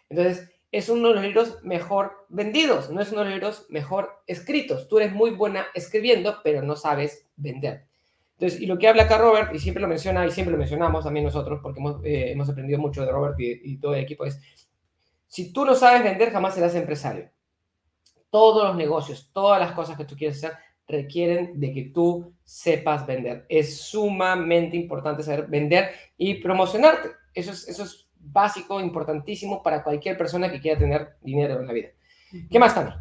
Entonces, 0.09 0.49
es 0.71 0.89
uno 0.89 1.09
de 1.09 1.15
los 1.15 1.23
libros 1.23 1.63
mejor 1.63 2.25
vendidos, 2.29 2.89
no 2.91 3.01
es 3.01 3.11
uno 3.11 3.21
de 3.21 3.25
los 3.25 3.33
libros 3.33 3.65
mejor 3.69 4.09
escritos. 4.27 4.87
Tú 4.87 4.99
eres 4.99 5.11
muy 5.13 5.31
buena 5.31 5.67
escribiendo, 5.73 6.37
pero 6.43 6.61
no 6.61 6.75
sabes 6.75 7.27
vender. 7.35 7.85
Entonces, 8.33 8.61
y 8.61 8.65
lo 8.65 8.77
que 8.77 8.87
habla 8.87 9.03
acá 9.03 9.17
Robert, 9.17 9.53
y 9.53 9.59
siempre 9.59 9.81
lo 9.81 9.87
menciona, 9.87 10.25
y 10.25 10.31
siempre 10.31 10.51
lo 10.51 10.57
mencionamos 10.57 11.03
también 11.03 11.25
nosotros, 11.25 11.59
porque 11.61 11.79
hemos, 11.79 12.03
eh, 12.03 12.31
hemos 12.31 12.49
aprendido 12.49 12.79
mucho 12.79 13.05
de 13.05 13.11
Robert 13.11 13.35
y, 13.37 13.77
todo 13.77 13.93
el 13.93 14.01
equipo, 14.01 14.25
es, 14.25 14.39
si 15.27 15.53
tú 15.53 15.65
no 15.65 15.75
sabes 15.75 16.03
vender, 16.03 16.31
jamás 16.31 16.55
serás 16.55 16.73
empresario. 16.75 17.29
Todos 18.31 18.67
los 18.67 18.75
negocios, 18.75 19.29
todas 19.31 19.59
las 19.59 19.73
cosas 19.73 19.95
que 19.95 20.05
tú 20.05 20.15
quieres 20.15 20.37
hacer, 20.37 20.57
requieren 20.87 21.59
de 21.59 21.71
que 21.71 21.83
tú 21.93 22.33
sepas 22.43 23.05
vender. 23.05 23.45
Es 23.47 23.81
sumamente 23.81 24.75
importante 24.75 25.21
saber 25.21 25.45
vender 25.47 25.91
y 26.17 26.41
promocionarte. 26.41 27.09
Eso 27.33 27.51
es, 27.51 27.67
eso 27.67 27.83
es 27.83 28.09
básico, 28.15 28.79
importantísimo 28.81 29.61
para 29.61 29.83
cualquier 29.83 30.17
persona 30.17 30.51
que 30.51 30.59
quiera 30.59 30.79
tener 30.79 31.17
dinero 31.21 31.59
en 31.59 31.67
la 31.67 31.73
vida. 31.73 31.89
¿Qué 32.49 32.59
más, 32.59 32.73
también? 32.73 32.97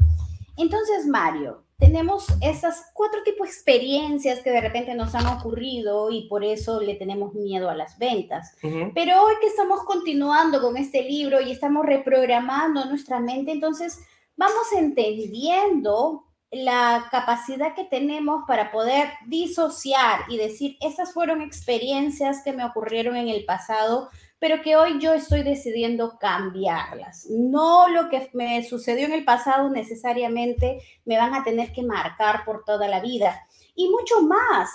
Entonces, 0.56 1.06
Mario, 1.06 1.64
tenemos 1.78 2.26
esas 2.42 2.90
cuatro 2.92 3.22
tipos 3.22 3.46
de 3.46 3.52
experiencias 3.52 4.40
que 4.40 4.50
de 4.50 4.60
repente 4.60 4.94
nos 4.94 5.14
han 5.14 5.26
ocurrido 5.26 6.10
y 6.10 6.28
por 6.28 6.44
eso 6.44 6.80
le 6.80 6.94
tenemos 6.96 7.32
miedo 7.32 7.70
a 7.70 7.74
las 7.74 7.98
ventas. 7.98 8.54
Pero 8.94 9.24
hoy 9.24 9.34
que 9.40 9.46
estamos 9.46 9.84
continuando 9.84 10.60
con 10.60 10.76
este 10.76 11.02
libro 11.02 11.40
y 11.40 11.52
estamos 11.52 11.86
reprogramando 11.86 12.84
nuestra 12.84 13.20
mente, 13.20 13.52
entonces 13.52 14.00
vamos 14.36 14.72
entendiendo 14.76 16.26
la 16.50 17.06
capacidad 17.10 17.74
que 17.74 17.84
tenemos 17.84 18.42
para 18.46 18.72
poder 18.72 19.10
disociar 19.26 20.22
y 20.28 20.36
decir, 20.36 20.76
esas 20.80 21.12
fueron 21.12 21.42
experiencias 21.42 22.42
que 22.42 22.52
me 22.52 22.64
ocurrieron 22.64 23.16
en 23.16 23.28
el 23.28 23.44
pasado, 23.44 24.10
pero 24.40 24.62
que 24.62 24.74
hoy 24.74 24.98
yo 24.98 25.12
estoy 25.12 25.42
decidiendo 25.42 26.18
cambiarlas. 26.18 27.26
No 27.30 27.88
lo 27.88 28.08
que 28.08 28.30
me 28.32 28.64
sucedió 28.64 29.06
en 29.06 29.12
el 29.12 29.24
pasado 29.24 29.70
necesariamente 29.70 30.80
me 31.04 31.18
van 31.18 31.34
a 31.34 31.44
tener 31.44 31.72
que 31.72 31.82
marcar 31.82 32.44
por 32.44 32.64
toda 32.64 32.88
la 32.88 33.00
vida. 33.00 33.46
Y 33.76 33.88
mucho 33.88 34.22
más, 34.22 34.70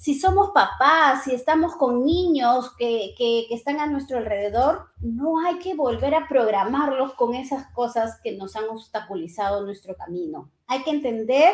si 0.00 0.18
somos 0.18 0.52
papás, 0.52 1.24
si 1.24 1.34
estamos 1.34 1.76
con 1.76 2.06
niños 2.06 2.74
que, 2.78 3.14
que, 3.18 3.48
están 3.50 3.80
a 3.80 3.86
nuestro 3.86 4.16
alrededor, 4.16 4.86
no 4.98 5.46
hay 5.46 5.58
que 5.58 5.74
volver 5.74 6.14
a 6.14 6.26
programarlos 6.26 7.12
con 7.12 7.34
esas 7.34 7.70
cosas 7.74 8.18
que 8.24 8.32
nos 8.32 8.56
han 8.56 8.64
obstaculizado 8.70 9.62
nuestro 9.62 9.94
camino. 9.96 10.50
Hay 10.68 10.84
que 10.84 10.90
entender 10.90 11.52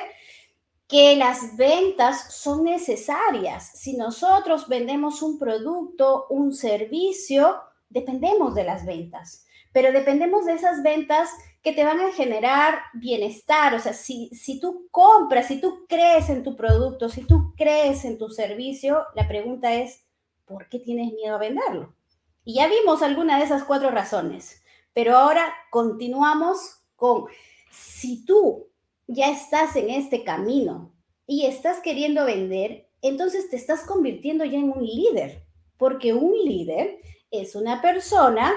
que 0.87 1.17
las 1.17 1.57
ventas 1.57 2.35
son 2.35 2.63
necesarias. 2.63 3.73
Si 3.75 3.97
nosotros 3.97 4.69
vendemos 4.69 5.23
un 5.23 5.41
producto, 5.41 6.27
un 6.31 6.55
servicio, 6.55 7.57
dependemos 7.89 8.55
de 8.55 8.63
las 8.63 8.87
ventas, 8.87 9.45
pero 9.73 9.91
dependemos 9.91 10.47
de 10.47 10.53
esas 10.53 10.85
ventas 10.85 11.31
que 11.63 11.73
te 11.73 11.85
van 11.85 12.01
a 12.01 12.13
generar 12.13 12.79
bienestar. 12.95 13.75
O 13.75 13.81
sea, 13.81 13.93
si, 13.93 14.29
si 14.29 14.61
tú 14.61 14.89
compras, 14.91 15.49
si 15.49 15.61
tú 15.61 15.87
crees 15.89 16.29
en 16.29 16.43
tu 16.43 16.57
producto, 16.57 17.09
si 17.09 17.23
tú 17.23 17.55
crees 17.57 18.05
en 18.05 18.19
tu 18.19 18.29
servicio, 18.29 19.05
la 19.15 19.27
pregunta 19.27 19.75
es, 19.75 20.05
¿por 20.45 20.69
qué 20.69 20.79
tienes 20.79 21.13
miedo 21.13 21.35
a 21.35 21.39
venderlo? 21.39 21.95
Y 22.45 22.55
ya 22.55 22.69
vimos 22.69 23.03
alguna 23.03 23.39
de 23.39 23.45
esas 23.45 23.65
cuatro 23.65 23.91
razones, 23.91 24.63
pero 24.93 25.17
ahora 25.17 25.53
continuamos 25.71 26.81
con, 26.95 27.25
si 27.71 28.25
tú 28.25 28.69
ya 29.09 29.31
estás 29.31 29.75
en 29.77 29.91
este 29.91 30.23
camino 30.23 30.93
y 31.27 31.47
estás 31.47 31.81
queriendo 31.81 32.25
vender, 32.25 32.89
entonces 33.03 33.51
te 33.51 33.57
estás 33.57 33.83
convirtiendo 33.83 34.45
ya 34.45 34.59
en 34.59 34.71
un 34.71 34.85
líder, 34.85 35.43
porque 35.77 36.13
un 36.13 36.33
líder 36.45 36.99
es 37.31 37.55
una 37.57 37.83
persona 37.83 38.55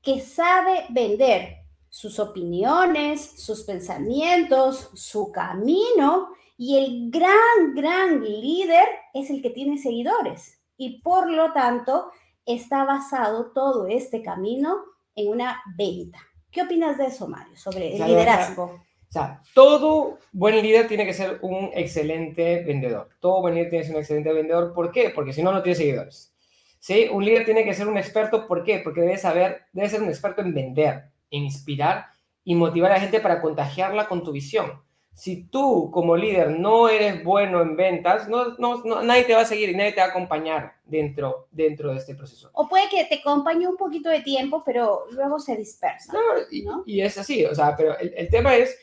que 0.00 0.20
sabe 0.20 0.84
vender 0.90 1.61
sus 1.92 2.18
opiniones, 2.18 3.20
sus 3.36 3.64
pensamientos, 3.64 4.88
su 4.94 5.30
camino, 5.30 6.30
y 6.56 6.78
el 6.78 7.10
gran, 7.10 7.74
gran 7.74 8.24
líder 8.24 8.84
es 9.12 9.28
el 9.28 9.42
que 9.42 9.50
tiene 9.50 9.76
seguidores. 9.76 10.58
Y 10.78 11.02
por 11.02 11.30
lo 11.30 11.52
tanto, 11.52 12.10
está 12.46 12.84
basado 12.84 13.52
todo 13.52 13.88
este 13.88 14.22
camino 14.22 14.78
en 15.14 15.28
una 15.28 15.62
venta. 15.76 16.18
¿Qué 16.50 16.62
opinas 16.62 16.96
de 16.96 17.06
eso, 17.06 17.28
Mario, 17.28 17.58
sobre 17.58 17.94
el 17.94 18.06
liderazgo? 18.06 18.64
O 18.64 19.12
sea, 19.12 19.42
todo 19.52 20.18
buen 20.32 20.62
líder 20.62 20.88
tiene 20.88 21.04
que 21.04 21.12
ser 21.12 21.40
un 21.42 21.72
excelente 21.74 22.64
vendedor. 22.64 23.10
Todo 23.20 23.42
buen 23.42 23.54
líder 23.54 23.68
tiene 23.68 23.82
que 23.82 23.86
ser 23.88 23.96
un 23.96 24.00
excelente 24.00 24.32
vendedor. 24.32 24.72
¿Por 24.72 24.90
qué? 24.90 25.10
Porque 25.10 25.34
si 25.34 25.42
no, 25.42 25.52
no 25.52 25.62
tiene 25.62 25.76
seguidores. 25.76 26.34
¿Sí? 26.78 27.06
Un 27.12 27.22
líder 27.22 27.44
tiene 27.44 27.64
que 27.64 27.74
ser 27.74 27.86
un 27.86 27.98
experto. 27.98 28.46
¿Por 28.48 28.64
qué? 28.64 28.78
Porque 28.78 29.02
debe 29.02 29.18
saber, 29.18 29.66
debe 29.74 29.90
ser 29.90 30.00
un 30.00 30.08
experto 30.08 30.40
en 30.40 30.54
vender. 30.54 31.11
Inspirar 31.36 32.06
y 32.44 32.54
motivar 32.54 32.92
a 32.92 32.94
la 32.94 33.00
gente 33.00 33.20
para 33.20 33.40
contagiarla 33.40 34.08
con 34.08 34.22
tu 34.22 34.32
visión. 34.32 34.82
Si 35.14 35.44
tú 35.44 35.90
como 35.92 36.16
líder 36.16 36.58
no 36.58 36.88
eres 36.88 37.22
bueno 37.22 37.60
en 37.60 37.76
ventas, 37.76 38.28
no, 38.28 38.56
no, 38.56 39.02
nadie 39.02 39.24
te 39.24 39.34
va 39.34 39.42
a 39.42 39.46
seguir 39.46 39.68
y 39.68 39.76
nadie 39.76 39.92
te 39.92 40.00
va 40.00 40.06
a 40.06 40.10
acompañar 40.10 40.76
dentro, 40.84 41.48
dentro 41.50 41.92
de 41.92 41.98
este 41.98 42.14
proceso. 42.14 42.50
O 42.54 42.66
puede 42.66 42.88
que 42.88 43.04
te 43.04 43.16
acompañe 43.16 43.68
un 43.68 43.76
poquito 43.76 44.08
de 44.08 44.22
tiempo, 44.22 44.62
pero 44.64 45.04
luego 45.10 45.38
se 45.38 45.56
dispersa. 45.56 46.14
y, 46.50 46.64
y, 46.86 47.02
es 47.02 47.18
así, 47.18 47.44
o 47.44 47.54
sea, 47.54 47.76
pero 47.76 47.98
el, 47.98 48.14
el 48.16 48.28
tema 48.30 48.56
es, 48.56 48.76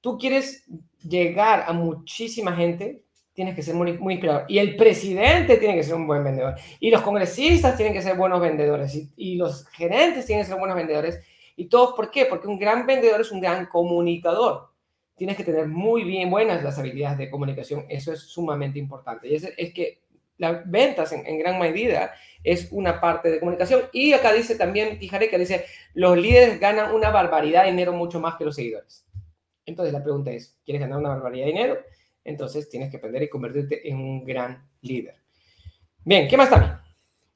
tú 0.00 0.16
quieres 0.16 0.64
llegar 1.02 1.64
a 1.66 1.74
muchísima 1.74 2.56
gente, 2.56 3.04
tienes 3.34 3.54
que 3.54 3.62
ser 3.62 3.74
muy, 3.74 3.96
muy 3.98 4.14
inspirador. 4.14 4.44
Y 4.48 4.58
el 4.58 4.76
presidente 4.76 5.56
tiene 5.56 5.76
que 5.76 5.82
ser 5.82 5.94
un 5.94 6.06
buen 6.06 6.24
vendedor. 6.24 6.56
Y 6.78 6.90
los 6.90 7.02
congresistas 7.02 7.76
tienen 7.76 7.94
que 7.94 8.02
ser 8.02 8.16
buenos 8.16 8.40
vendedores. 8.40 8.94
Y, 8.94 9.10
y 9.16 9.36
los 9.36 9.66
gerentes 9.68 10.26
tienen 10.26 10.44
que 10.44 10.50
ser 10.50 10.58
buenos 10.58 10.76
vendedores. 10.76 11.20
¿Y 11.60 11.66
todos 11.66 11.92
por 11.92 12.10
qué? 12.10 12.24
Porque 12.24 12.48
un 12.48 12.58
gran 12.58 12.86
vendedor 12.86 13.20
es 13.20 13.30
un 13.30 13.38
gran 13.38 13.66
comunicador. 13.66 14.70
Tienes 15.14 15.36
que 15.36 15.44
tener 15.44 15.66
muy 15.66 16.04
bien 16.04 16.30
buenas 16.30 16.64
las 16.64 16.78
habilidades 16.78 17.18
de 17.18 17.28
comunicación. 17.28 17.84
Eso 17.90 18.14
es 18.14 18.20
sumamente 18.20 18.78
importante. 18.78 19.28
Y 19.28 19.34
es, 19.34 19.74
que 19.74 20.00
las 20.38 20.62
ventas 20.70 21.12
en, 21.12 21.38
gran 21.38 21.58
medida 21.58 22.14
es 22.42 22.68
una 22.72 22.98
parte 22.98 23.30
de 23.30 23.40
comunicación. 23.40 23.82
Y 23.92 24.14
acá 24.14 24.32
dice 24.32 24.54
también, 24.54 24.98
Tijaré, 24.98 25.28
que 25.28 25.36
dice, 25.36 25.66
los 25.92 26.16
líderes 26.16 26.58
ganan 26.58 26.94
una 26.94 27.10
barbaridad 27.10 27.64
de 27.64 27.72
dinero 27.72 27.92
mucho 27.92 28.20
más 28.20 28.36
que 28.36 28.46
los 28.46 28.56
seguidores. 28.56 29.04
Entonces 29.66 29.92
la 29.92 30.02
pregunta 30.02 30.30
es, 30.30 30.58
¿quieres 30.64 30.80
ganar 30.80 30.98
una 30.98 31.10
barbaridad 31.10 31.44
de 31.44 31.52
dinero? 31.52 31.78
Entonces 32.24 32.70
tienes 32.70 32.90
que 32.90 32.96
aprender 32.96 33.22
y 33.24 33.28
convertirte 33.28 33.86
en 33.86 33.98
un 33.98 34.24
gran 34.24 34.66
líder. 34.80 35.16
Bien, 36.06 36.26
¿qué 36.26 36.38
más 36.38 36.48
también? 36.48 36.72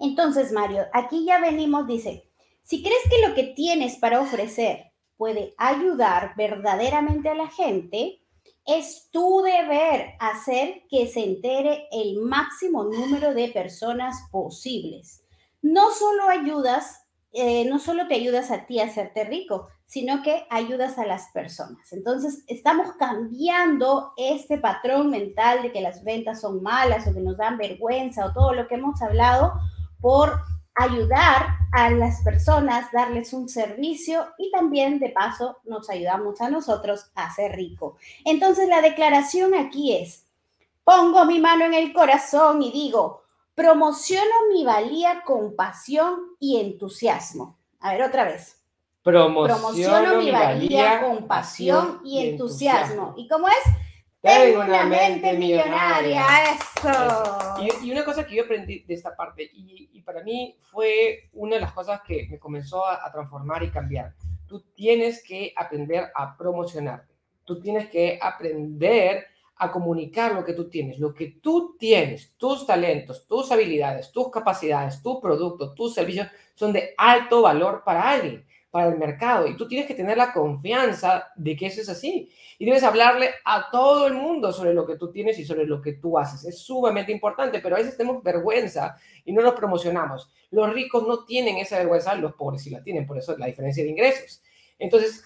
Entonces, 0.01 0.51
Mario, 0.51 0.87
aquí 0.95 1.27
ya 1.27 1.43
venimos, 1.43 1.87
dice, 1.87 2.25
si 2.65 2.83
crees 2.83 3.03
que 3.11 3.29
lo 3.29 3.35
que 3.35 3.45
tienes 3.55 3.97
para 3.97 4.21
ofrecer 4.21 4.93
puede 5.19 5.55
ayudar 5.59 6.33
verdaderamente 6.35 7.29
a 7.29 7.35
la 7.35 7.49
gente, 7.49 8.23
es 8.67 9.11
tu 9.11 9.43
deber 9.43 10.15
hacer 10.19 10.85
que 10.89 11.07
se 11.07 11.23
entere 11.23 11.87
el 11.93 12.23
máximo 12.23 12.85
número 12.85 13.35
de 13.35 13.49
personas 13.49 14.17
posibles. 14.33 15.23
No 15.61 15.91
solo 15.91 16.29
ayudas, 16.31 17.05
eh, 17.33 17.67
no 17.67 17.79
solo 17.79 18.09
te 18.09 18.15
ayudas 18.15 18.51
a 18.51 18.67
ti 18.67 18.81
a 18.81 18.87
hacerte 18.87 19.25
rico, 19.25 19.69
sino 19.85 20.23
que 20.23 20.47
ayudas 20.49 20.97
a 20.99 21.05
las 21.05 21.31
personas. 21.33 21.93
Entonces, 21.93 22.45
estamos 22.47 22.93
cambiando 22.99 24.15
este 24.17 24.57
patrón 24.57 25.11
mental 25.11 25.61
de 25.61 25.71
que 25.71 25.83
las 25.83 26.03
ventas 26.03 26.41
son 26.41 26.63
malas 26.63 27.07
o 27.07 27.13
que 27.13 27.21
nos 27.21 27.37
dan 27.37 27.59
vergüenza 27.59 28.25
o 28.25 28.33
todo 28.33 28.55
lo 28.55 28.67
que 28.67 28.77
hemos 28.77 29.03
hablado 29.03 29.53
por 30.01 30.41
ayudar 30.75 31.59
a 31.73 31.91
las 31.91 32.23
personas, 32.23 32.91
darles 32.93 33.33
un 33.33 33.49
servicio 33.49 34.27
y 34.39 34.51
también 34.51 34.99
de 34.99 35.11
paso 35.11 35.59
nos 35.65 35.89
ayudamos 35.91 36.41
a 36.41 36.51
nosotros 36.51 37.11
a 37.15 37.33
ser 37.35 37.53
rico. 37.53 37.97
Entonces, 38.25 38.69
la 38.69 38.81
declaración 38.81 39.55
aquí 39.55 39.97
es, 39.97 40.27
pongo 40.85 41.25
mi 41.25 41.41
mano 41.41 41.65
en 41.65 41.75
el 41.75 41.93
corazón 41.93 42.63
y 42.63 42.71
digo, 42.71 43.23
promociono 43.55 44.49
mi 44.53 44.65
valía 44.65 45.23
con 45.25 45.57
pasión 45.57 46.37
y 46.39 46.61
entusiasmo. 46.61 47.59
A 47.81 47.93
ver, 47.93 48.03
otra 48.03 48.25
vez. 48.25 48.61
Promociono, 49.03 50.17
mi 50.17 50.31
valía, 50.31 51.03
con 51.03 51.27
pasión 51.27 52.01
y, 52.05 52.27
entusiasmo. 52.27 53.13
¿Y 53.19 53.29
cómo 53.29 53.49
es? 53.49 53.84
Tengo 54.25 54.63
una 54.63 54.85
mente 54.85 55.35
millonaria, 55.35 56.25
eso. 56.55 57.59
Y, 57.83 57.93
una 57.93 58.07
cosa 58.07 58.27
que 58.27 58.37
yo 58.37 58.45
aprendí 58.45 58.79
de 58.79 58.95
esta 58.95 59.15
parte, 59.15 59.51
y, 59.53 60.01
para 60.01 60.23
mí 60.23 60.57
fue 60.63 61.29
una 61.35 61.57
de 61.57 61.61
las 61.61 61.73
cosas 61.75 62.01
que 62.07 62.27
me 62.31 62.39
comenzó 62.39 62.87
a, 62.87 63.07
a, 63.07 63.13
transformar 63.13 63.63
y 63.65 63.71
cambiar. 63.71 64.15
Tú 64.47 64.65
tienes 64.75 65.23
que 65.23 65.53
aprender 65.55 66.11
a 66.15 66.39
promocionarte. 66.39 67.13
Tú 67.45 67.61
tienes 67.61 67.91
que 67.91 68.19
aprender 68.21 69.27
a 69.57 69.71
comunicar 69.71 70.33
lo 70.33 70.43
que 70.43 70.55
tú 70.55 70.71
tienes. 70.71 70.99
Lo 70.99 71.13
que 71.13 71.39
tú 71.43 71.77
tienes, 71.79 72.35
tus 72.39 72.67
talentos, 72.67 73.27
tus 73.27 73.53
habilidades, 73.53 74.11
tus 74.11 74.31
capacidades, 74.31 75.03
tu 75.03 75.21
producto, 75.21 75.75
tus 75.75 75.93
servicios, 75.93 76.29
son 76.55 76.73
de 76.73 76.95
alto 76.97 77.43
valor 77.43 77.83
para 77.85 78.09
alguien 78.09 78.47
para 78.75 78.89
el 78.89 78.99
mercado 78.99 79.47
y 79.47 79.57
tú 79.57 79.69
tienes 79.69 79.87
que 79.87 79.95
tener 79.95 80.17
la 80.17 80.33
confianza 80.33 81.29
de 81.37 81.55
que 81.55 81.67
eso 81.67 81.81
es 81.81 81.89
así 81.89 82.29
y 82.59 82.65
debes 82.65 82.83
hablarle 82.83 83.31
a 83.45 83.71
todo 83.71 84.09
el 84.09 84.15
mundo 84.15 84.53
sobre 84.53 84.75
lo 84.75 84.85
que 84.85 84.97
tú 84.97 85.13
tienes 85.13 85.39
y 85.39 85.45
sobre 85.45 85.65
lo 85.65 85.81
que 85.81 85.93
tú 85.93 86.19
haces. 86.19 86.45
Es 86.45 86.59
sumamente 86.59 87.13
importante, 87.13 87.61
pero 87.61 87.77
a 87.77 87.79
veces 87.79 87.97
tenemos 87.97 88.21
vergüenza 88.25 88.97
y 89.25 89.33
no 89.33 89.43
nos 89.43 89.55
promocionamos. 89.55 90.29
Los 90.51 90.75
ricos 90.75 91.07
no 91.07 91.25
tienen 91.25 91.59
esa 91.59 91.79
vergüenza, 91.79 92.17
los 92.17 92.35
pobres 92.35 92.65
sí 92.65 92.71
la 92.71 92.83
tienen, 92.83 93.07
por 93.07 93.17
eso 93.17 93.35
es 93.35 93.39
la 93.39 93.47
diferencia 93.47 93.85
de 93.85 93.91
ingresos. 93.91 94.43
Entonces, 94.77 95.23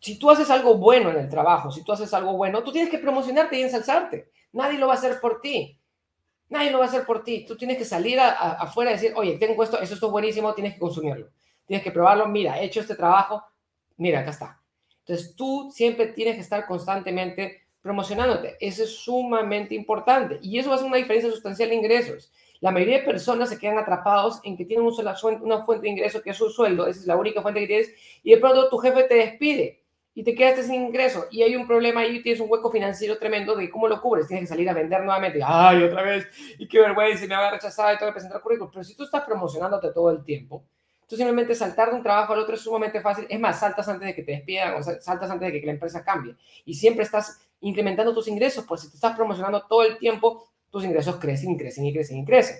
si 0.00 0.18
tú 0.18 0.28
haces 0.28 0.50
algo 0.50 0.78
bueno 0.78 1.10
en 1.10 1.18
el 1.18 1.28
trabajo, 1.28 1.70
si 1.70 1.84
tú 1.84 1.92
haces 1.92 2.12
algo 2.12 2.32
bueno, 2.32 2.64
tú 2.64 2.72
tienes 2.72 2.90
que 2.90 2.98
promocionarte 2.98 3.60
y 3.60 3.62
ensalzarte. 3.62 4.32
Nadie 4.54 4.80
lo 4.80 4.88
va 4.88 4.94
a 4.94 4.96
hacer 4.96 5.20
por 5.20 5.40
ti. 5.40 5.78
Nadie 6.48 6.72
lo 6.72 6.80
va 6.80 6.86
a 6.86 6.88
hacer 6.88 7.06
por 7.06 7.22
ti. 7.22 7.44
Tú 7.46 7.56
tienes 7.56 7.78
que 7.78 7.84
salir 7.84 8.18
afuera 8.18 8.90
y 8.90 8.94
decir, 8.94 9.12
oye, 9.14 9.38
tengo 9.38 9.62
esto, 9.62 9.80
eso 9.80 9.94
es 9.94 10.00
buenísimo, 10.00 10.52
tienes 10.52 10.74
que 10.74 10.80
consumirlo 10.80 11.30
tienes 11.66 11.84
que 11.84 11.90
probarlo, 11.90 12.26
mira, 12.28 12.60
he 12.60 12.64
hecho 12.64 12.80
este 12.80 12.94
trabajo, 12.94 13.42
mira, 13.96 14.20
acá 14.20 14.30
está. 14.30 14.62
Entonces 15.00 15.36
tú 15.36 15.70
siempre 15.72 16.08
tienes 16.08 16.36
que 16.36 16.40
estar 16.40 16.66
constantemente 16.66 17.66
promocionándote. 17.80 18.56
Eso 18.58 18.82
es 18.82 18.96
sumamente 18.96 19.74
importante 19.74 20.38
y 20.42 20.58
eso 20.58 20.76
ser 20.76 20.86
una 20.86 20.96
diferencia 20.96 21.30
sustancial 21.30 21.68
de 21.68 21.76
ingresos. 21.76 22.32
La 22.60 22.72
mayoría 22.72 22.98
de 22.98 23.04
personas 23.04 23.48
se 23.48 23.58
quedan 23.58 23.78
atrapados 23.78 24.40
en 24.42 24.56
que 24.56 24.64
tienen 24.64 24.86
una 24.86 25.64
fuente 25.64 25.82
de 25.82 25.90
ingreso 25.90 26.22
que 26.22 26.30
es 26.30 26.36
su 26.36 26.50
sueldo, 26.50 26.86
esa 26.86 27.00
es 27.00 27.06
la 27.06 27.16
única 27.16 27.42
fuente 27.42 27.60
que 27.60 27.66
tienes, 27.66 27.90
y 28.22 28.32
de 28.32 28.38
pronto 28.38 28.68
tu 28.68 28.78
jefe 28.78 29.04
te 29.04 29.14
despide 29.14 29.84
y 30.14 30.24
te 30.24 30.34
quedaste 30.34 30.62
sin 30.62 30.86
ingreso 30.86 31.26
y 31.30 31.42
hay 31.42 31.54
un 31.54 31.66
problema 31.66 32.00
ahí, 32.00 32.22
tienes 32.22 32.40
un 32.40 32.50
hueco 32.50 32.70
financiero 32.70 33.18
tremendo 33.18 33.54
de 33.54 33.70
cómo 33.70 33.86
lo 33.86 34.00
cubres, 34.00 34.26
tienes 34.26 34.44
que 34.44 34.48
salir 34.48 34.68
a 34.70 34.72
vender 34.72 35.04
nuevamente, 35.04 35.40
ay, 35.44 35.82
otra 35.82 36.02
vez, 36.02 36.26
y 36.58 36.66
qué 36.66 36.80
vergüenza, 36.80 37.24
y 37.24 37.28
me 37.28 37.36
va 37.36 37.50
a 37.50 37.56
y 37.56 37.58
tengo 37.98 38.10
que 38.10 38.14
presentar 38.14 38.40
currículum, 38.40 38.70
pero 38.72 38.82
si 38.82 38.96
tú 38.96 39.04
estás 39.04 39.22
promocionándote 39.24 39.92
todo 39.92 40.10
el 40.10 40.24
tiempo, 40.24 40.64
Tú 41.08 41.16
simplemente 41.16 41.54
saltar 41.54 41.90
de 41.90 41.96
un 41.96 42.02
trabajo 42.02 42.32
al 42.32 42.40
otro 42.40 42.56
es 42.56 42.60
sumamente 42.60 43.00
fácil. 43.00 43.26
Es 43.28 43.38
más, 43.38 43.60
saltas 43.60 43.88
antes 43.88 44.08
de 44.08 44.14
que 44.14 44.22
te 44.22 44.32
despidan 44.32 44.74
o 44.74 44.82
saltas 44.82 45.30
antes 45.30 45.52
de 45.52 45.60
que 45.60 45.66
la 45.66 45.72
empresa 45.72 46.04
cambie. 46.04 46.34
Y 46.64 46.74
siempre 46.74 47.04
estás 47.04 47.40
incrementando 47.60 48.12
tus 48.12 48.28
ingresos, 48.28 48.64
pues 48.66 48.82
si 48.82 48.90
te 48.90 48.96
estás 48.96 49.14
promocionando 49.16 49.62
todo 49.66 49.84
el 49.84 49.98
tiempo, 49.98 50.48
tus 50.70 50.84
ingresos 50.84 51.16
crecen 51.16 51.56
crecen 51.56 51.86
y 51.86 51.92
crecen 51.92 52.18
y 52.18 52.24
crecen. 52.24 52.56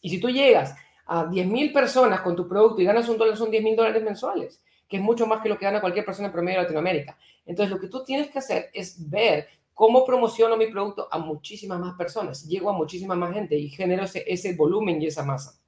Y 0.00 0.10
si 0.10 0.18
tú 0.18 0.30
llegas 0.30 0.74
a 1.06 1.26
10.000 1.26 1.72
personas 1.72 2.20
con 2.20 2.34
tu 2.34 2.48
producto 2.48 2.80
y 2.80 2.84
ganas 2.84 3.08
un 3.08 3.18
dólar, 3.18 3.36
son 3.36 3.50
10.000 3.50 3.76
dólares 3.76 4.02
mensuales, 4.02 4.62
que 4.88 4.96
es 4.96 5.02
mucho 5.02 5.26
más 5.26 5.42
que 5.42 5.48
lo 5.48 5.58
que 5.58 5.66
gana 5.66 5.80
cualquier 5.80 6.04
persona 6.04 6.28
en 6.28 6.32
promedio 6.32 6.58
de 6.58 6.62
Latinoamérica. 6.62 7.18
Entonces, 7.44 7.70
lo 7.70 7.80
que 7.80 7.88
tú 7.88 8.02
tienes 8.04 8.30
que 8.30 8.38
hacer 8.38 8.70
es 8.72 9.08
ver 9.10 9.48
cómo 9.74 10.04
promociono 10.04 10.56
mi 10.56 10.68
producto 10.68 11.08
a 11.10 11.18
muchísimas 11.18 11.80
más 11.80 11.94
personas, 11.96 12.46
llego 12.46 12.70
a 12.70 12.72
muchísima 12.72 13.14
más 13.14 13.34
gente 13.34 13.56
y 13.56 13.68
genero 13.68 14.04
ese, 14.04 14.24
ese 14.26 14.54
volumen 14.54 15.00
y 15.02 15.06
esa 15.06 15.24
masa. 15.24 15.58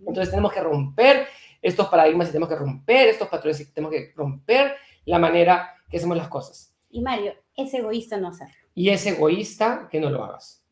Entonces, 0.00 0.30
tenemos 0.30 0.52
que 0.52 0.60
romper 0.60 1.26
estos 1.64 1.88
paradigmas 1.88 2.28
y 2.28 2.32
tenemos 2.32 2.50
que 2.50 2.56
romper 2.56 3.08
estos 3.08 3.26
patrones 3.26 3.58
y 3.58 3.72
tenemos 3.72 3.90
que 3.90 4.12
romper 4.14 4.74
la 5.06 5.18
manera 5.18 5.74
que 5.88 5.96
hacemos 5.96 6.16
las 6.16 6.28
cosas. 6.28 6.76
Y 6.90 7.00
Mario, 7.00 7.32
es 7.56 7.72
egoísta 7.72 8.18
no 8.18 8.28
hacerlo. 8.28 8.54
Y 8.74 8.90
es 8.90 9.06
egoísta 9.06 9.88
que 9.90 9.98
no 9.98 10.10
lo 10.10 10.22
hagas. 10.22 10.62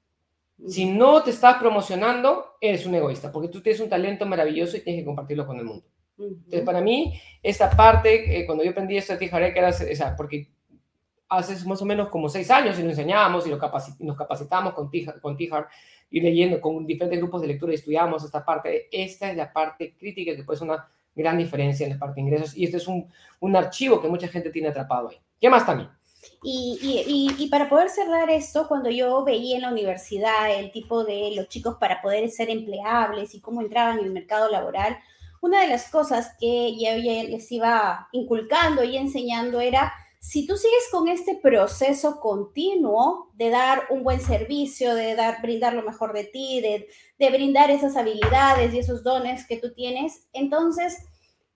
Si 0.68 0.85
no 0.85 1.22
te 1.22 1.31
estás 1.31 1.57
promocionando, 1.57 2.57
eres 2.61 2.85
un 2.85 2.94
egoísta, 2.94 3.33
porque 3.33 3.48
tú 3.48 3.62
tienes 3.62 3.81
un 3.81 3.88
talento 3.88 4.26
maravilloso 4.26 4.76
y 4.76 4.81
tienes 4.81 5.00
que 5.00 5.07
compartirlo 5.07 5.46
con 5.46 5.59
el 5.59 5.64
mundo. 5.64 5.87
Entonces, 6.18 6.62
para 6.62 6.83
mí, 6.83 7.18
esta 7.42 7.70
parte, 7.70 8.38
eh, 8.38 8.46
cuando 8.46 8.62
yo 8.62 8.70
aprendí 8.70 8.96
esto 8.96 9.14
de 9.14 9.18
Tijaré, 9.18 9.52
que 9.55 9.59
era 9.59 9.70
esa, 9.70 10.14
porque 10.14 10.48
hace 11.38 11.66
más 11.66 11.81
o 11.81 11.85
menos 11.85 12.09
como 12.09 12.29
seis 12.29 12.51
años 12.51 12.79
y 12.79 12.83
lo 12.83 12.90
enseñamos 12.90 13.47
y 13.47 13.51
lo 13.51 13.59
nos 14.01 14.16
capacitamos 14.16 14.75
con 14.75 14.90
Tijar, 14.90 15.21
con 15.21 15.37
Tijar 15.37 15.68
y 16.11 16.21
leyendo 16.21 16.61
con 16.61 16.87
diferentes 16.87 17.18
grupos 17.18 17.40
de 17.40 17.49
lectura 17.49 17.73
y 17.73 17.77
estudiamos 17.77 18.25
esta 18.25 18.45
parte. 18.45 18.88
Esta 18.92 19.31
es 19.31 19.37
la 19.37 19.53
parte 19.53 19.95
crítica 19.99 20.37
que 20.37 20.45
puede 20.45 20.59
ser 20.59 20.68
una 20.68 20.87
gran 21.14 21.38
diferencia 21.38 21.87
en 21.87 21.95
la 21.95 21.99
parte 21.99 22.16
de 22.16 22.21
ingresos 22.23 22.57
y 22.57 22.64
este 22.64 22.77
es 22.77 22.87
un, 22.87 23.11
un 23.40 23.57
archivo 23.57 24.01
que 24.01 24.09
mucha 24.09 24.29
gente 24.29 24.51
tiene 24.51 24.68
atrapado 24.68 25.09
ahí. 25.09 25.16
¿Qué 25.40 25.49
más 25.49 25.64
también? 25.64 25.88
Y, 26.42 26.79
y, 26.81 27.45
y, 27.45 27.49
para 27.49 27.68
poder 27.68 27.88
cerrar 27.88 28.31
esto, 28.31 28.68
cuando 28.68 28.90
yo 28.90 29.25
veía 29.25 29.57
en 29.57 29.62
la 29.62 29.73
universidad 29.73 30.57
el 30.57 30.71
tipo 30.71 31.03
de 31.03 31.33
los 31.35 31.49
chicos 31.49 31.77
para 31.81 32.01
poder 32.01 32.29
ser 32.31 32.49
empleables 32.49 33.35
y 33.35 33.40
cómo 33.40 33.61
entraban 33.61 33.99
en 33.99 34.05
el 34.05 34.12
mercado 34.12 34.49
laboral, 34.49 34.97
una 35.40 35.62
de 35.62 35.68
las 35.68 35.90
cosas 35.90 36.37
que 36.38 36.77
yo 36.79 36.97
les 36.97 37.51
iba 37.51 38.09
inculcando 38.12 38.85
y 38.85 38.97
enseñando 38.97 39.61
era 39.61 39.92
si 40.22 40.46
tú 40.46 40.56
sigues 40.56 40.88
con 40.92 41.08
este 41.08 41.35
proceso 41.35 42.20
continuo 42.20 43.32
de 43.35 43.50
dar 43.50 43.88
un 43.90 44.04
buen 44.04 44.20
servicio, 44.20 44.94
de 44.94 45.16
dar, 45.16 45.42
brindar 45.42 45.74
lo 45.74 45.82
mejor 45.82 46.12
de 46.12 46.22
ti, 46.22 46.61
de, 46.61 46.87
de 47.18 47.30
brindar 47.30 47.72
esas 47.72 47.96
habilidades 47.96 48.72
y 48.72 48.78
esos 48.78 49.02
dones 49.02 49.44
que 49.48 49.56
tú 49.56 49.74
tienes, 49.74 50.28
entonces 50.32 51.04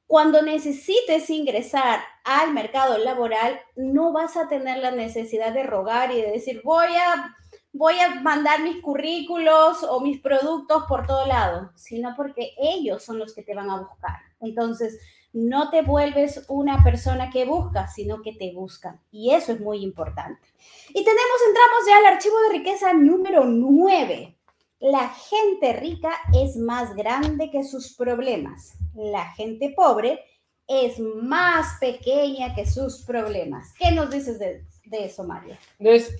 cuando 0.08 0.42
necesites 0.42 1.30
ingresar 1.30 2.00
al 2.24 2.54
mercado 2.54 2.98
laboral, 2.98 3.60
no 3.76 4.12
vas 4.12 4.36
a 4.36 4.48
tener 4.48 4.78
la 4.78 4.90
necesidad 4.90 5.52
de 5.52 5.62
rogar 5.62 6.10
y 6.10 6.20
de 6.20 6.32
decir, 6.32 6.60
voy 6.64 6.88
a, 6.88 7.36
voy 7.72 8.00
a 8.00 8.20
mandar 8.20 8.64
mis 8.64 8.82
currículos 8.82 9.84
o 9.84 10.00
mis 10.00 10.20
productos 10.20 10.82
por 10.88 11.06
todo 11.06 11.24
lado, 11.24 11.70
sino 11.76 12.14
porque 12.16 12.50
ellos 12.58 13.04
son 13.04 13.20
los 13.20 13.32
que 13.32 13.44
te 13.44 13.54
van 13.54 13.70
a 13.70 13.78
buscar. 13.78 14.18
Entonces, 14.40 14.98
no 15.36 15.68
te 15.68 15.82
vuelves 15.82 16.46
una 16.48 16.82
persona 16.82 17.28
que 17.28 17.44
busca, 17.44 17.88
sino 17.88 18.22
que 18.22 18.32
te 18.32 18.54
buscan. 18.54 19.02
Y 19.10 19.34
eso 19.34 19.52
es 19.52 19.60
muy 19.60 19.82
importante. 19.82 20.48
Y 20.88 21.04
tenemos, 21.04 21.36
entramos 21.46 21.78
ya 21.86 21.98
al 21.98 22.14
archivo 22.14 22.40
de 22.40 22.58
riqueza 22.58 22.94
número 22.94 23.44
9. 23.44 24.34
La 24.78 25.10
gente 25.10 25.74
rica 25.74 26.10
es 26.32 26.56
más 26.56 26.96
grande 26.96 27.50
que 27.50 27.64
sus 27.64 27.94
problemas. 27.94 28.78
La 28.94 29.30
gente 29.32 29.74
pobre 29.76 30.24
es 30.66 30.98
más 30.98 31.78
pequeña 31.80 32.54
que 32.54 32.64
sus 32.64 33.02
problemas. 33.02 33.74
¿Qué 33.78 33.92
nos 33.92 34.10
dices 34.10 34.38
de, 34.38 34.64
eso, 34.90 35.22
Mario? 35.24 35.54
Entonces, 35.78 36.16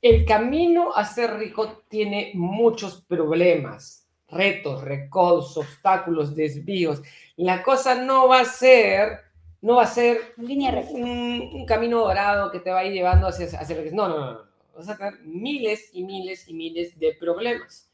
el 0.00 0.24
camino 0.24 0.94
a 0.94 1.04
ser 1.04 1.34
rico 1.34 1.82
tiene 1.88 2.32
muchos 2.34 3.02
problemas, 3.02 4.03
retos, 4.34 4.82
recodos, 4.82 5.56
obstáculos, 5.56 6.34
desvíos. 6.34 7.02
La 7.36 7.62
cosa 7.62 7.94
no 7.94 8.28
va 8.28 8.40
a 8.40 8.44
ser, 8.44 9.20
no 9.62 9.76
va 9.76 9.84
a 9.84 9.86
ser 9.86 10.34
línea 10.36 10.70
Un, 10.90 11.64
camino 11.66 12.00
dorado 12.00 12.50
que 12.50 12.60
te 12.60 12.70
va 12.70 12.80
a 12.80 12.84
ir 12.84 12.92
llevando 12.92 13.28
hacia, 13.28 13.46
hacia 13.58 13.76
No, 13.92 14.08
no, 14.08 14.18
no, 14.18 14.32
no. 14.32 14.40
Vas 14.76 14.88
a 14.88 14.96
tener 14.96 15.20
miles 15.20 15.90
y 15.92 16.04
miles 16.04 16.48
y 16.48 16.54
miles 16.54 16.98
de 16.98 17.14
problemas. 17.14 17.90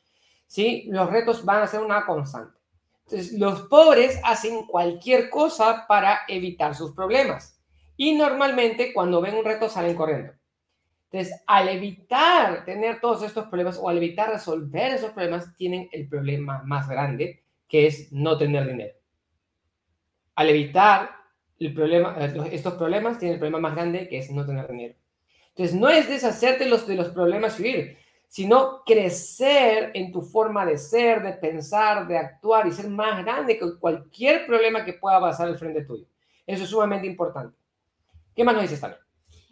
¿sí? 0.46 0.86
Los 0.88 1.10
retos 1.10 1.44
van 1.44 1.62
a 1.62 1.66
ser 1.66 1.80
una 1.80 2.04
constante. 2.04 2.58
Entonces, 3.04 3.38
los 3.38 3.62
pobres 3.62 4.20
hacen 4.24 4.66
cualquier 4.66 5.30
cosa 5.30 5.84
para 5.86 6.20
evitar 6.28 6.74
sus 6.74 6.92
problemas. 6.92 7.60
Y 7.96 8.14
normalmente 8.14 8.92
cuando 8.92 9.20
ven 9.20 9.36
un 9.36 9.44
reto 9.44 9.68
salen 9.68 9.94
corriendo. 9.94 10.32
Entonces, 11.12 11.42
al 11.46 11.68
evitar 11.68 12.64
tener 12.64 13.00
todos 13.00 13.24
estos 13.24 13.46
problemas 13.46 13.78
o 13.78 13.88
al 13.88 13.96
evitar 13.96 14.30
resolver 14.30 14.92
esos 14.92 15.10
problemas, 15.10 15.56
tienen 15.56 15.88
el 15.90 16.08
problema 16.08 16.62
más 16.62 16.88
grande, 16.88 17.42
que 17.68 17.88
es 17.88 18.12
no 18.12 18.38
tener 18.38 18.68
dinero. 18.68 18.94
Al 20.36 20.48
evitar 20.50 21.10
el 21.58 21.74
problema, 21.74 22.16
estos 22.52 22.74
problemas, 22.74 23.18
tienen 23.18 23.34
el 23.34 23.40
problema 23.40 23.58
más 23.58 23.74
grande, 23.74 24.08
que 24.08 24.18
es 24.18 24.30
no 24.30 24.46
tener 24.46 24.68
dinero. 24.68 24.94
Entonces, 25.48 25.74
no 25.74 25.88
es 25.88 26.08
deshacerte 26.08 26.66
los, 26.66 26.86
de 26.86 26.94
los 26.94 27.08
problemas 27.08 27.58
y 27.58 27.62
huir, 27.64 27.98
sino 28.28 28.84
crecer 28.84 29.90
en 29.94 30.12
tu 30.12 30.22
forma 30.22 30.64
de 30.64 30.78
ser, 30.78 31.24
de 31.24 31.32
pensar, 31.32 32.06
de 32.06 32.18
actuar 32.18 32.68
y 32.68 32.72
ser 32.72 32.88
más 32.88 33.24
grande 33.24 33.58
que 33.58 33.78
cualquier 33.80 34.46
problema 34.46 34.84
que 34.84 34.92
pueda 34.92 35.20
pasar 35.20 35.48
al 35.48 35.58
frente 35.58 35.84
tuyo. 35.84 36.06
Eso 36.46 36.62
es 36.62 36.70
sumamente 36.70 37.08
importante. 37.08 37.56
¿Qué 38.32 38.44
más 38.44 38.54
nos 38.54 38.62
dices 38.62 38.80
también? 38.80 39.09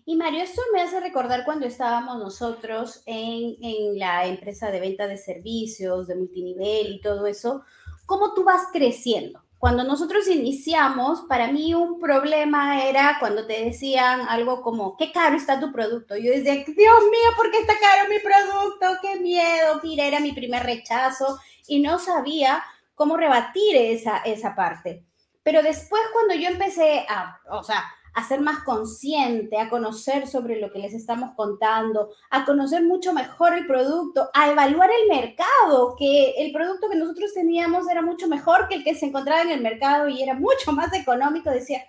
Y 0.09 0.16
Mario, 0.16 0.42
esto 0.42 0.62
me 0.73 0.81
hace 0.81 1.01
recordar 1.01 1.44
cuando 1.44 1.66
estábamos 1.66 2.16
nosotros 2.16 3.03
en, 3.05 3.57
en 3.61 3.99
la 3.99 4.25
empresa 4.25 4.71
de 4.71 4.81
venta 4.81 5.07
de 5.07 5.18
servicios, 5.18 6.07
de 6.07 6.14
multinivel 6.14 6.94
y 6.94 7.01
todo 7.03 7.27
eso, 7.27 7.62
cómo 8.07 8.33
tú 8.33 8.42
vas 8.42 8.68
creciendo. 8.73 9.44
Cuando 9.59 9.85
nosotros 9.85 10.27
iniciamos, 10.29 11.27
para 11.29 11.53
mí 11.53 11.75
un 11.75 12.01
problema 12.01 12.83
era 12.87 13.18
cuando 13.21 13.47
te 13.47 13.66
decían 13.66 14.23
algo 14.31 14.62
como, 14.62 14.97
qué 14.97 15.12
caro 15.12 15.37
está 15.37 15.61
tu 15.61 15.71
producto. 15.73 16.16
Yo 16.16 16.33
decía, 16.33 16.55
Dios 16.55 16.66
mío, 16.75 17.31
¿por 17.37 17.51
qué 17.51 17.59
está 17.59 17.75
caro 17.79 18.09
mi 18.09 18.18
producto? 18.21 18.87
Qué 19.03 19.21
miedo. 19.21 19.79
Mira, 19.83 20.07
era 20.07 20.21
mi 20.21 20.33
primer 20.33 20.62
rechazo 20.62 21.38
y 21.66 21.81
no 21.81 21.99
sabía 21.99 22.64
cómo 22.94 23.18
rebatir 23.18 23.77
esa, 23.77 24.16
esa 24.21 24.55
parte. 24.55 25.05
Pero 25.42 25.62
después 25.62 26.01
cuando 26.14 26.33
yo 26.33 26.49
empecé 26.49 27.05
a, 27.11 27.38
o 27.51 27.62
sea, 27.62 27.85
a 28.14 28.27
ser 28.27 28.40
más 28.40 28.64
consciente, 28.64 29.59
a 29.59 29.68
conocer 29.68 30.27
sobre 30.27 30.61
lo 30.61 30.73
que 30.73 30.79
les 30.79 30.94
estamos 30.94 31.35
contando, 31.35 32.11
a 32.31 32.44
conocer 32.44 32.83
mucho 32.83 33.12
mejor 33.12 33.55
el 33.55 33.66
producto, 33.66 34.29
a 34.35 34.51
evaluar 34.51 34.90
el 34.90 35.09
mercado, 35.09 35.94
que 35.99 36.35
el 36.38 36.53
producto 36.53 36.88
que 36.88 36.97
nosotros 36.97 37.33
teníamos 37.35 37.88
era 37.88 38.03
mucho 38.03 38.29
mejor 38.29 38.68
que 38.68 38.77
el 38.77 38.85
que 38.85 38.94
se 38.94 39.07
encontraba 39.07 39.42
en 39.42 39.51
el 39.51 39.61
mercado 39.61 40.09
y 40.09 40.23
era 40.23 40.35
mucho 40.35 40.73
más 40.73 40.92
económico, 40.92 41.51
decía, 41.51 41.83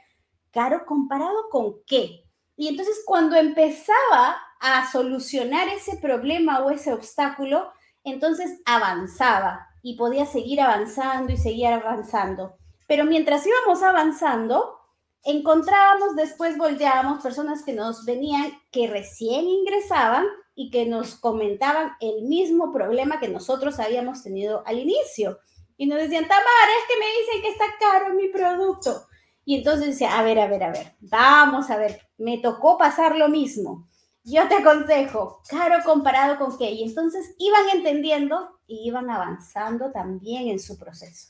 caro 0.52 0.86
comparado 0.86 1.50
con 1.50 1.76
qué. 1.86 2.26
Y 2.56 2.68
entonces 2.68 3.04
cuando 3.06 3.36
empezaba 3.36 4.38
a 4.60 4.92
solucionar 4.92 5.70
ese 5.70 5.98
problema 5.98 6.60
o 6.60 6.70
ese 6.70 6.94
obstáculo, 6.94 7.72
entonces 8.04 8.62
avanzaba 8.66 9.68
y 9.82 9.96
podía 9.96 10.26
seguir 10.26 10.62
avanzando 10.62 11.32
y 11.32 11.38
seguir 11.38 11.68
avanzando. 11.68 12.58
Pero 12.88 13.06
mientras 13.06 13.46
íbamos 13.46 13.84
avanzando, 13.84 14.79
encontrábamos, 15.24 16.16
después 16.16 16.58
volteábamos 16.58 17.22
personas 17.22 17.64
que 17.64 17.74
nos 17.74 18.06
venían, 18.06 18.52
que 18.72 18.88
recién 18.88 19.48
ingresaban 19.48 20.26
y 20.56 20.70
que 20.70 20.86
nos 20.86 21.16
comentaban 21.16 21.94
el 22.00 22.24
mismo 22.24 22.72
problema 22.72 23.20
que 23.20 23.30
nosotros 23.30 23.80
habíamos 23.80 24.24
tenido 24.24 24.64
al 24.66 24.80
inicio. 24.80 25.40
Y 25.78 25.88
nos 25.88 26.00
decían, 26.00 26.28
Tamara, 26.28 26.72
es 26.80 26.88
que 26.88 27.00
me 27.00 27.06
dicen 27.06 27.42
que 27.42 27.50
está 27.50 27.66
caro 27.80 28.14
mi 28.14 28.28
producto. 28.28 29.06
Y 29.46 29.56
entonces 29.56 29.88
decía, 29.88 30.20
a 30.20 30.24
ver, 30.24 30.40
a 30.40 30.48
ver, 30.48 30.64
a 30.64 30.72
ver, 30.72 30.96
vamos 31.00 31.70
a 31.70 31.78
ver, 31.78 32.02
me 32.18 32.38
tocó 32.38 32.78
pasar 32.78 33.16
lo 33.16 33.30
mismo. 33.30 33.88
Yo 34.24 34.48
te 34.48 34.56
aconsejo, 34.56 35.42
caro 35.48 35.78
comparado 35.84 36.38
con 36.38 36.58
qué. 36.58 36.70
Y 36.72 36.84
entonces 36.84 37.34
iban 37.40 37.70
entendiendo 37.74 38.60
y 38.68 38.88
iban 38.88 39.10
avanzando 39.10 39.92
también 39.92 40.50
en 40.50 40.60
su 40.60 40.78
proceso. 40.78 41.30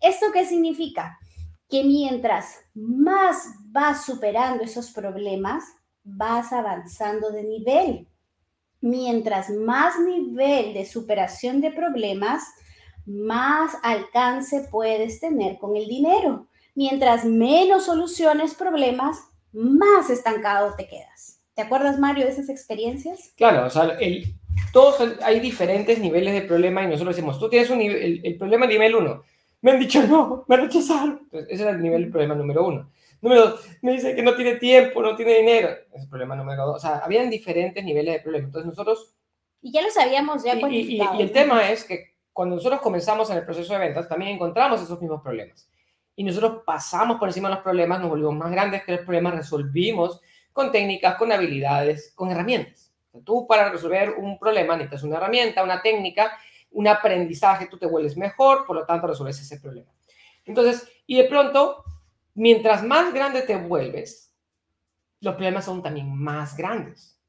¿Esto 0.00 0.26
qué 0.32 0.46
significa? 0.46 1.18
Que 1.68 1.84
mientras 1.84 2.60
más 2.74 3.48
vas 3.66 4.04
superando 4.04 4.64
esos 4.64 4.90
problemas, 4.90 5.64
vas 6.02 6.52
avanzando 6.52 7.30
de 7.30 7.44
nivel. 7.44 8.08
Mientras 8.80 9.50
más 9.50 9.98
nivel 10.00 10.72
de 10.72 10.86
superación 10.86 11.60
de 11.60 11.70
problemas, 11.70 12.44
más 13.04 13.72
alcance 13.82 14.66
puedes 14.70 15.20
tener 15.20 15.58
con 15.58 15.76
el 15.76 15.86
dinero. 15.88 16.46
Mientras 16.74 17.24
menos 17.24 17.86
soluciones 17.86 18.54
problemas, 18.54 19.18
más 19.52 20.10
estancado 20.10 20.74
te 20.76 20.86
quedas. 20.86 21.40
¿Te 21.54 21.62
acuerdas, 21.62 21.98
Mario, 21.98 22.24
de 22.24 22.30
esas 22.30 22.48
experiencias? 22.48 23.32
Claro, 23.36 23.66
o 23.66 23.70
sea, 23.70 23.96
el, 23.98 24.34
todos 24.72 25.18
hay 25.22 25.40
diferentes 25.40 25.98
niveles 25.98 26.32
de 26.34 26.42
problema 26.42 26.84
y 26.84 26.86
nosotros 26.86 27.16
decimos, 27.16 27.38
tú 27.38 27.48
tienes 27.48 27.68
un 27.68 27.78
nivel, 27.78 28.00
el, 28.00 28.20
el 28.24 28.38
problema 28.38 28.66
nivel 28.66 28.94
1 28.94 29.22
me 29.60 29.72
han 29.72 29.80
dicho 29.80 30.02
no, 30.06 30.44
me 30.48 30.56
rechazaron. 30.56 31.20
Entonces, 31.24 31.48
ese 31.50 31.62
era 31.62 31.72
el 31.72 31.82
nivel, 31.82 32.04
el 32.04 32.10
problema 32.10 32.34
número 32.34 32.66
uno. 32.66 32.90
Número 33.20 33.48
dos, 33.48 33.68
me 33.82 33.92
dice 33.92 34.14
que 34.14 34.22
no 34.22 34.34
tiene 34.34 34.56
tiempo, 34.56 35.02
no 35.02 35.16
tiene 35.16 35.38
dinero. 35.38 35.68
Ese 35.68 35.96
es 35.96 36.02
el 36.04 36.08
problema 36.08 36.36
número 36.36 36.66
dos. 36.66 36.76
O 36.76 36.78
sea, 36.78 36.98
habían 36.98 37.28
diferentes 37.30 37.84
niveles 37.84 38.14
de 38.14 38.20
problemas. 38.20 38.48
Entonces 38.48 38.68
nosotros... 38.68 39.14
Y 39.60 39.72
ya 39.72 39.82
lo 39.82 39.90
sabíamos, 39.90 40.44
ya 40.44 40.54
y, 40.54 40.76
y, 40.76 41.02
y, 41.02 41.20
el 41.22 41.32
tema 41.32 41.68
es 41.68 41.82
que 41.82 42.14
cuando 42.32 42.54
nosotros 42.54 42.80
comenzamos 42.80 43.28
en 43.30 43.38
el 43.38 43.44
proceso 43.44 43.72
de 43.72 43.80
ventas, 43.80 44.08
también 44.08 44.30
encontramos 44.32 44.80
esos 44.80 45.00
mismos 45.00 45.20
problemas. 45.20 45.68
Y 46.14 46.22
nosotros 46.22 46.62
pasamos 46.64 47.18
por 47.18 47.28
encima 47.28 47.48
de 47.48 47.56
los 47.56 47.64
problemas, 47.64 48.00
nos 48.00 48.10
volvimos 48.10 48.36
más 48.36 48.52
grandes 48.52 48.84
que 48.84 48.92
los 48.92 49.00
problemas, 49.00 49.34
resolvimos 49.34 50.20
con 50.52 50.70
técnicas, 50.70 51.16
con 51.16 51.32
habilidades, 51.32 52.12
con 52.14 52.30
herramientas. 52.30 52.92
tú 53.24 53.46
para 53.46 53.70
resolver 53.70 54.10
un 54.18 54.38
problema 54.38 54.76
necesitas 54.76 55.02
una 55.02 55.16
herramienta, 55.16 55.64
una 55.64 55.82
técnica, 55.82 56.36
un 56.70 56.88
aprendizaje, 56.88 57.66
tú 57.66 57.78
te 57.78 57.86
vuelves 57.86 58.16
mejor, 58.16 58.66
por 58.66 58.76
lo 58.76 58.86
tanto 58.86 59.06
resuelves 59.06 59.40
ese 59.40 59.60
problema. 59.60 59.90
Entonces, 60.44 60.88
y 61.06 61.16
de 61.16 61.24
pronto, 61.24 61.84
mientras 62.34 62.82
más 62.82 63.12
grande 63.12 63.42
te 63.42 63.56
vuelves, 63.56 64.32
los 65.20 65.34
problemas 65.34 65.64
son 65.64 65.82
también 65.82 66.14
más 66.14 66.56
grandes. 66.56 67.20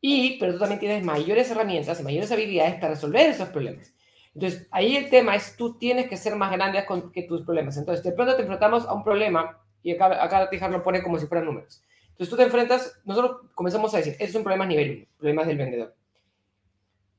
Y, 0.00 0.38
pero 0.38 0.54
tú 0.54 0.58
también 0.58 0.80
tienes 0.80 1.04
mayores 1.04 1.50
herramientas 1.50 2.00
y 2.00 2.02
mayores 2.02 2.32
habilidades 2.32 2.74
para 2.74 2.94
resolver 2.94 3.30
esos 3.30 3.48
problemas. 3.50 3.94
Entonces, 4.34 4.66
ahí 4.70 4.96
el 4.96 5.10
tema 5.10 5.36
es, 5.36 5.56
tú 5.56 5.78
tienes 5.78 6.08
que 6.08 6.16
ser 6.16 6.34
más 6.36 6.50
grande 6.50 6.84
que 7.12 7.22
tus 7.22 7.42
problemas. 7.42 7.76
Entonces, 7.76 8.02
de 8.02 8.12
pronto 8.12 8.34
te 8.34 8.42
enfrentamos 8.42 8.84
a 8.86 8.94
un 8.94 9.04
problema, 9.04 9.58
y 9.82 9.92
acá, 9.92 10.22
acá 10.22 10.50
Tijar 10.50 10.70
lo 10.70 10.82
pone 10.82 11.02
como 11.02 11.18
si 11.18 11.26
fueran 11.26 11.46
números. 11.46 11.82
Entonces, 12.10 12.30
tú 12.30 12.36
te 12.36 12.42
enfrentas, 12.42 13.00
nosotros 13.04 13.50
comenzamos 13.54 13.94
a 13.94 13.98
decir, 13.98 14.16
es 14.18 14.34
un 14.34 14.42
problema 14.42 14.66
nivel 14.66 14.90
1, 14.90 15.06
problemas 15.18 15.46
del 15.46 15.58
vendedor. 15.58 15.94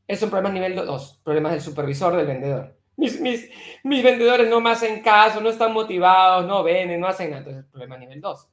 Es 0.07 0.21
un 0.21 0.29
problema 0.29 0.53
nivel 0.53 0.75
2, 0.75 1.21
problemas 1.23 1.53
del 1.53 1.61
supervisor, 1.61 2.15
del 2.15 2.27
vendedor. 2.27 2.77
Mis, 2.95 3.19
mis, 3.19 3.49
mis 3.83 4.03
vendedores 4.03 4.49
no 4.49 4.61
me 4.61 4.69
hacen 4.69 5.01
caso, 5.01 5.41
no 5.41 5.49
están 5.49 5.73
motivados, 5.73 6.45
no 6.45 6.63
venden, 6.63 6.99
no 6.99 7.07
hacen 7.07 7.31
nada. 7.31 7.39
Entonces, 7.39 7.65
problema 7.71 7.97
nivel 7.97 8.21
2. 8.21 8.49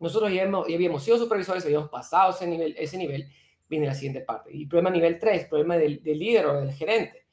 Nosotros 0.00 0.32
ya, 0.32 0.42
hemos, 0.42 0.66
ya 0.68 0.74
habíamos 0.74 1.02
sido 1.02 1.18
supervisores, 1.18 1.64
habíamos 1.64 1.90
pasado 1.90 2.30
ese 2.30 2.46
nivel, 2.46 2.74
ese 2.78 2.96
nivel, 2.96 3.28
viene 3.68 3.86
la 3.86 3.94
siguiente 3.94 4.20
parte. 4.20 4.50
Y 4.52 4.66
problema 4.66 4.90
nivel 4.90 5.18
3, 5.18 5.46
problema 5.46 5.76
del, 5.76 6.02
del 6.02 6.18
líder 6.18 6.46
o 6.46 6.60
del 6.60 6.72
gerente. 6.72 7.26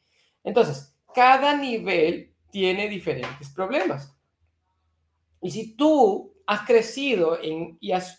Entonces, 0.44 0.98
cada 1.14 1.56
nivel 1.56 2.34
tiene 2.50 2.90
diferentes 2.90 3.50
problemas. 3.50 4.16
Y 5.42 5.52
si 5.52 5.76
tú 5.76 6.31
has 6.52 6.68
crecido 6.68 7.42
en, 7.42 7.78
y 7.80 7.94
has, 7.94 8.18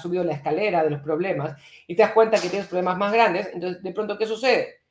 subido 0.00 0.22
la 0.22 0.34
escalera 0.34 0.84
de 0.84 0.90
los 0.90 1.00
problemas 1.00 1.60
y 1.88 1.96
te 1.96 2.02
das 2.02 2.12
cuenta 2.12 2.40
que 2.40 2.48
tienes 2.48 2.68
problemas 2.68 2.96
más 2.96 3.12
grandes, 3.12 3.50
entonces 3.52 3.82
de 3.82 3.92
pronto, 3.92 4.16
¿qué 4.16 4.24
sucede? 4.24 4.82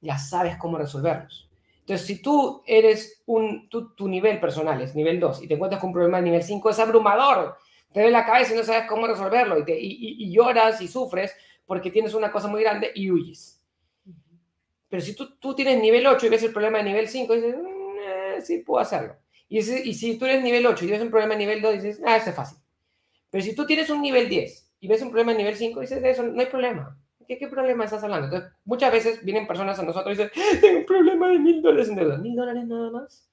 Ya 0.00 0.16
sabes 0.16 0.56
cómo 0.56 0.78
resolverlos. 0.78 1.50
Entonces, 1.80 2.06
si 2.06 2.22
tú 2.22 2.62
eres 2.66 3.22
un, 3.26 3.68
tu 3.68 4.08
nivel 4.08 4.40
personal 4.40 4.80
es 4.80 4.94
nivel 4.94 5.20
2 5.20 5.42
y 5.42 5.48
te 5.48 5.54
encuentras 5.54 5.82
con 5.82 5.88
un 5.88 5.94
problema 5.94 6.16
de 6.16 6.24
nivel 6.24 6.42
5, 6.42 6.70
es 6.70 6.78
abrumador. 6.78 7.58
Te 7.92 8.00
ve 8.00 8.10
la 8.10 8.24
cabeza 8.24 8.54
y 8.54 8.56
no 8.56 8.64
sabes 8.64 8.88
cómo 8.88 9.06
resolverlo 9.06 9.58
y, 9.58 9.64
te, 9.66 9.76
y, 9.78 10.32
lloras 10.32 10.80
y 10.80 10.88
sufres 10.88 11.36
porque 11.66 11.90
tienes 11.90 12.14
una 12.14 12.32
cosa 12.32 12.48
muy 12.48 12.62
grande 12.62 12.90
y 12.94 13.10
huyes. 13.10 13.62
Pero 14.88 15.02
si 15.02 15.14
tú, 15.14 15.36
tú 15.38 15.54
tienes 15.54 15.78
nivel 15.78 16.06
8 16.06 16.24
y 16.24 16.28
ves 16.30 16.42
el 16.42 16.52
problema 16.54 16.78
de 16.78 16.84
nivel 16.84 17.06
5, 17.06 17.34
dices, 17.34 17.54
mm, 17.54 17.98
eh, 17.98 18.40
sí, 18.40 18.58
puedo 18.60 18.80
hacerlo 18.80 19.14
Y, 19.50 19.58
y 19.58 19.94
si 19.94 20.16
tú 20.16 20.24
eres 20.26 20.42
nivel 20.42 20.64
8 20.64 20.84
y 20.84 20.90
ves 20.92 21.02
un 21.02 21.10
problema 21.10 21.34
nivel 21.34 21.60
2, 21.60 21.74
dices, 21.74 22.00
ah, 22.06 22.16
eso 22.16 22.30
es 22.30 22.36
fácil. 22.36 22.58
Pero 23.30 23.44
si 23.44 23.54
tú 23.54 23.66
tienes 23.66 23.90
un 23.90 24.00
nivel 24.00 24.28
10 24.28 24.76
y 24.78 24.88
ves 24.88 25.02
un 25.02 25.10
problema 25.10 25.34
nivel 25.34 25.56
5, 25.56 25.80
dices, 25.80 26.02
eso 26.04 26.22
no 26.22 26.40
hay 26.40 26.46
problema. 26.46 26.96
¿Qué, 27.26 27.36
¿Qué, 27.36 27.48
problema 27.48 27.84
estás 27.84 28.02
hablando? 28.04 28.26
Entonces, 28.26 28.50
muchas 28.64 28.92
veces 28.92 29.24
vienen 29.24 29.48
personas 29.48 29.78
a 29.78 29.82
nosotros 29.82 30.16
y 30.16 30.22
dicen, 30.22 30.60
tengo 30.60 30.78
un 30.78 30.86
problema 30.86 31.28
de 31.28 31.38
mil 31.40 31.62
dólares 31.62 31.88
en 31.88 31.96
deuda. 31.96 32.16
¿Mil 32.18 32.36
dólares 32.36 32.64
nada 32.64 32.90
más? 32.90 33.28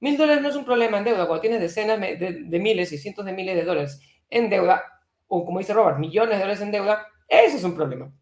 Mil 0.00 0.16
dólares 0.16 0.42
no 0.42 0.48
es 0.48 0.56
un 0.56 0.64
problema 0.64 0.98
en 0.98 1.04
deuda. 1.04 1.26
Cuando 1.26 1.40
tienes 1.40 1.60
decenas 1.60 2.00
de, 2.00 2.44
de, 2.44 2.58
miles 2.58 2.92
y 2.92 2.98
cientos 2.98 3.24
de 3.24 3.32
miles 3.32 3.54
de 3.54 3.64
dólares 3.64 4.00
en 4.28 4.50
deuda, 4.50 4.82
o 5.28 5.44
como 5.44 5.60
dice 5.60 5.72
Robert, 5.72 5.98
millones 5.98 6.36
de 6.36 6.42
dólares 6.42 6.62
en 6.62 6.72
deuda, 6.72 7.06
eso 7.28 7.56
es 7.56 7.64
un 7.64 7.76
problema. 7.76 8.12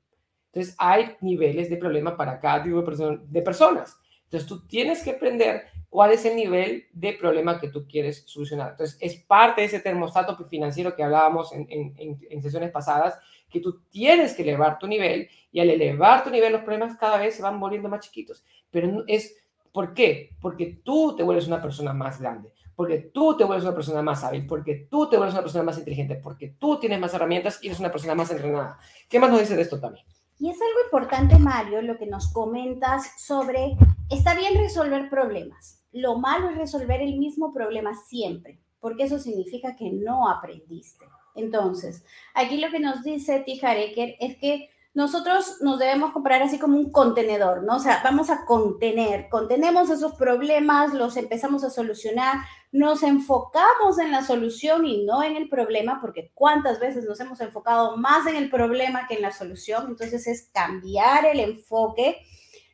Entonces, 0.53 0.75
hay 0.79 1.17
niveles 1.23 1.71
de 1.71 1.79
problema 1.79 2.15
para 2.15 2.39
cada 2.39 2.63
tipo 2.63 2.83
de, 2.83 3.21
de 3.27 3.43
personas. 3.43 3.97
Entonces, 4.25 4.47
tú 4.47 4.67
tienes 4.67 5.03
que 5.03 5.13
aprender 5.13 5.65
cuál 5.93 6.13
es 6.13 6.25
el 6.25 6.37
nivel 6.37 6.87
de 6.95 7.13
problema 7.13 7.61
que 7.61 7.69
tú 7.69 7.87
quieres 7.87 8.23
solucionar. 8.25 8.71
Entonces, 8.71 8.97
es 8.99 9.15
parte 9.25 9.61
de 9.61 9.67
ese 9.67 9.79
termostato 9.79 10.35
financiero 10.49 10.97
que 10.97 11.05
hablábamos 11.05 11.53
en, 11.53 11.67
en, 11.69 12.19
en, 12.31 12.43
sesiones 12.43 12.71
pasadas, 12.71 13.19
que 13.51 13.61
tú 13.61 13.83
tienes 13.91 14.33
que 14.33 14.41
elevar 14.41 14.79
tu 14.79 14.87
nivel 14.87 15.29
y 15.53 15.61
al 15.61 15.69
elevar 15.69 16.25
tu 16.25 16.31
nivel 16.31 16.51
los 16.51 16.63
problemas 16.63 16.97
cada 16.97 17.19
vez 17.19 17.35
se 17.35 17.43
van 17.43 17.61
volviendo 17.61 17.91
más 17.91 18.01
chiquitos. 18.01 18.43
Pero 18.71 19.05
es, 19.07 19.37
¿por 19.71 19.93
qué? 19.93 20.31
Porque 20.41 20.81
tú 20.83 21.15
te 21.15 21.25
vuelves 21.25 21.47
una 21.47 21.61
persona 21.61 21.93
más 21.93 22.19
grande, 22.19 22.49
porque 22.75 23.11
tú 23.13 23.37
te 23.37 23.45
vuelves 23.45 23.67
una 23.67 23.75
persona 23.75 24.01
más 24.01 24.25
hábil, 24.25 24.47
porque 24.47 24.87
tú 24.91 25.11
te 25.11 25.19
vuelves 25.19 25.35
una 25.35 25.43
persona 25.43 25.65
más 25.65 25.77
inteligente, 25.77 26.15
porque 26.15 26.55
tú 26.59 26.81
tienes 26.81 27.01
más 27.01 27.13
herramientas 27.13 27.63
y 27.63 27.67
eres 27.67 27.81
una 27.81 27.93
persona 27.93 28.15
más 28.15 28.31
entrenada. 28.31 28.79
¿Qué 29.11 29.21
más 29.21 29.29
nos 29.29 29.41
dice 29.41 29.57
de 29.57 29.61
esto 29.61 29.79
también? 29.79 30.07
Y 30.39 30.49
es 30.49 30.57
algo 30.57 30.85
importante, 30.87 31.39
Mario, 31.39 31.83
lo 31.83 31.99
que 31.99 32.07
nos 32.07 32.33
comentas 32.33 33.13
sobre, 33.19 33.77
está 34.09 34.35
bien 34.35 34.57
resolver 34.57 35.11
problemas, 35.11 35.82
lo 35.93 36.19
malo 36.19 36.51
es 36.51 36.57
resolver 36.57 37.01
el 37.01 37.19
mismo 37.19 37.53
problema 37.53 37.95
siempre, 37.95 38.59
porque 38.81 39.05
eso 39.05 39.19
significa 39.19 39.77
que 39.77 39.91
no 39.91 40.29
aprendiste. 40.29 41.07
Entonces, 41.35 42.05
aquí 42.35 42.59
lo 42.59 42.71
que 42.71 42.81
nos 42.81 43.03
dice 43.03 43.41
Tijareker 43.41 44.17
es 44.21 44.37
que 44.37 44.71
nosotros 44.95 45.63
nos 45.63 45.79
debemos 45.79 46.13
comprar 46.13 46.43
así 46.43 46.59
como 46.59 46.77
un 46.77 46.93
contenedor, 46.93 47.63
¿no? 47.63 47.77
O 47.77 47.79
sea, 47.79 48.03
vamos 48.05 48.29
a 48.29 48.45
contener, 48.45 49.31
contenemos 49.31 49.89
esos 49.89 50.15
problemas, 50.17 50.93
los 50.93 51.17
empezamos 51.17 51.65
a 51.65 51.71
solucionar, 51.71 52.37
nos 52.73 53.03
enfocamos 53.03 53.99
en 53.99 54.11
la 54.11 54.23
solución 54.23 54.87
y 54.87 55.05
no 55.05 55.23
en 55.23 55.37
el 55.37 55.49
problema, 55.49 55.99
porque 56.03 56.31
cuántas 56.35 56.79
veces 56.79 57.05
nos 57.05 57.19
hemos 57.21 57.41
enfocado 57.41 57.97
más 57.97 58.27
en 58.27 58.37
el 58.37 58.51
problema 58.51 59.07
que 59.07 59.15
en 59.15 59.23
la 59.23 59.33
solución, 59.33 59.87
entonces 59.89 60.27
es 60.27 60.51
cambiar 60.53 61.25
el 61.25 61.41
enfoque, 61.41 62.19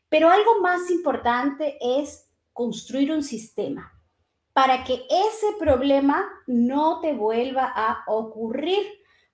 pero 0.09 0.29
algo 0.29 0.61
más 0.61 0.91
importante 0.91 1.79
es 1.81 2.28
construir 2.59 3.13
un 3.13 3.23
sistema 3.23 3.93
para 4.53 4.83
que 4.83 5.07
ese 5.09 5.47
problema 5.61 6.29
no 6.49 6.99
te 7.01 7.13
vuelva 7.13 7.73
a 7.73 8.03
ocurrir. 8.09 8.85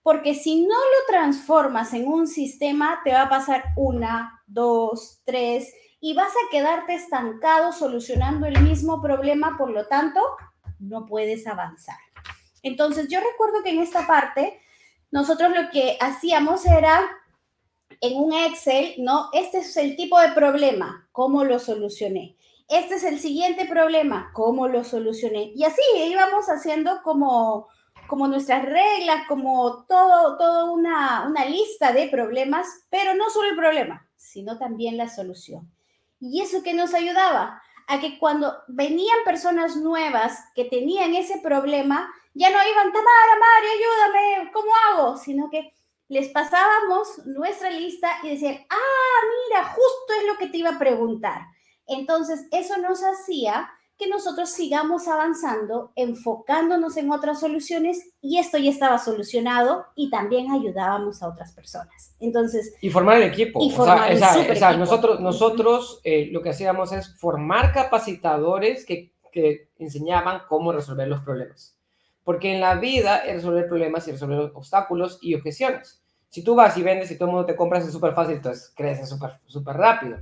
Porque 0.02 0.34
si 0.34 0.60
no 0.60 0.76
lo 0.76 1.06
transformas 1.08 1.94
en 1.94 2.06
un 2.06 2.26
sistema, 2.26 3.00
te 3.02 3.12
va 3.12 3.22
a 3.22 3.28
pasar 3.30 3.64
una, 3.76 4.42
dos, 4.46 5.22
tres, 5.24 5.72
y 5.98 6.12
vas 6.12 6.28
a 6.28 6.50
quedarte 6.50 6.92
estancado 6.92 7.72
solucionando 7.72 8.44
el 8.44 8.60
mismo 8.60 9.00
problema, 9.00 9.56
por 9.56 9.70
lo 9.70 9.86
tanto, 9.86 10.20
no 10.78 11.06
puedes 11.06 11.46
avanzar. 11.46 11.96
Entonces, 12.62 13.08
yo 13.08 13.20
recuerdo 13.20 13.62
que 13.62 13.70
en 13.70 13.80
esta 13.80 14.06
parte, 14.06 14.60
nosotros 15.10 15.52
lo 15.56 15.70
que 15.70 15.96
hacíamos 15.98 16.66
era 16.66 17.00
en 18.02 18.18
un 18.18 18.34
Excel, 18.34 18.96
¿no? 18.98 19.30
Este 19.32 19.60
es 19.60 19.74
el 19.78 19.96
tipo 19.96 20.20
de 20.20 20.32
problema, 20.32 21.08
¿cómo 21.12 21.44
lo 21.44 21.58
solucioné? 21.58 22.36
Este 22.68 22.94
es 22.94 23.04
el 23.04 23.18
siguiente 23.18 23.66
problema, 23.66 24.30
¿cómo 24.32 24.68
lo 24.68 24.84
solucioné? 24.84 25.52
Y 25.54 25.64
así 25.64 25.82
íbamos 25.96 26.46
haciendo 26.46 27.02
como, 27.02 27.68
como 28.06 28.26
nuestras 28.28 28.64
reglas, 28.64 29.26
como 29.28 29.84
todo, 29.86 30.38
todo 30.38 30.72
una, 30.72 31.26
una 31.26 31.44
lista 31.44 31.92
de 31.92 32.08
problemas, 32.08 32.66
pero 32.90 33.14
no 33.14 33.28
solo 33.30 33.50
el 33.50 33.56
problema, 33.56 34.08
sino 34.16 34.58
también 34.58 34.96
la 34.96 35.08
solución. 35.08 35.70
Y 36.20 36.40
eso 36.40 36.62
que 36.62 36.74
nos 36.74 36.94
ayudaba 36.94 37.60
a 37.86 38.00
que 38.00 38.18
cuando 38.18 38.54
venían 38.68 39.18
personas 39.24 39.76
nuevas 39.76 40.38
que 40.54 40.64
tenían 40.64 41.14
ese 41.14 41.38
problema, 41.40 42.10
ya 42.32 42.50
no 42.50 42.56
iban, 42.56 42.92
Tamara, 42.92 43.38
Mari, 43.38 43.66
ayúdame, 43.68 44.52
¿cómo 44.52 44.70
hago? 44.88 45.16
Sino 45.16 45.50
que 45.50 45.72
les 46.08 46.28
pasábamos 46.28 47.26
nuestra 47.26 47.70
lista 47.70 48.10
y 48.22 48.30
decían, 48.30 48.64
ah, 48.68 49.20
mira, 49.48 49.64
justo 49.64 50.14
es 50.18 50.26
lo 50.26 50.36
que 50.36 50.48
te 50.48 50.58
iba 50.58 50.70
a 50.70 50.78
preguntar. 50.78 51.42
Entonces, 51.86 52.46
eso 52.50 52.76
nos 52.78 53.00
hacía 53.00 53.68
que 53.98 54.08
nosotros 54.08 54.50
sigamos 54.50 55.06
avanzando, 55.06 55.92
enfocándonos 55.94 56.96
en 56.96 57.12
otras 57.12 57.40
soluciones 57.40 58.10
y 58.20 58.38
esto 58.38 58.58
ya 58.58 58.70
estaba 58.70 58.98
solucionado 58.98 59.86
y 59.94 60.10
también 60.10 60.50
ayudábamos 60.50 61.22
a 61.22 61.28
otras 61.28 61.52
personas. 61.52 62.14
Entonces... 62.18 62.74
Y 62.80 62.90
formar 62.90 63.18
el 63.18 63.24
equipo. 63.24 63.64
Y 63.64 63.70
formar 63.70 64.12
o 64.12 64.16
sea, 64.56 64.76
nosotros, 64.76 65.20
nosotros 65.20 66.00
eh, 66.02 66.28
lo 66.32 66.42
que 66.42 66.50
hacíamos 66.50 66.92
es 66.92 67.16
formar 67.18 67.72
capacitadores 67.72 68.84
que, 68.84 69.12
que 69.30 69.68
enseñaban 69.78 70.42
cómo 70.48 70.72
resolver 70.72 71.06
los 71.06 71.20
problemas. 71.20 71.76
Porque 72.24 72.52
en 72.52 72.60
la 72.60 72.74
vida 72.76 73.18
es 73.18 73.36
resolver 73.36 73.68
problemas 73.68 74.08
y 74.08 74.12
resolver 74.12 74.50
obstáculos 74.54 75.18
y 75.22 75.34
objeciones. 75.34 76.02
Si 76.30 76.42
tú 76.42 76.56
vas 76.56 76.76
y 76.76 76.82
vendes 76.82 77.12
y 77.12 77.16
todo 77.16 77.28
el 77.28 77.34
mundo 77.34 77.46
te 77.46 77.54
compra, 77.54 77.78
es 77.78 77.92
súper 77.92 78.12
fácil, 78.12 78.36
entonces 78.36 78.72
creces 78.74 79.08
súper 79.08 79.38
súper 79.46 79.76
rápido 79.76 80.18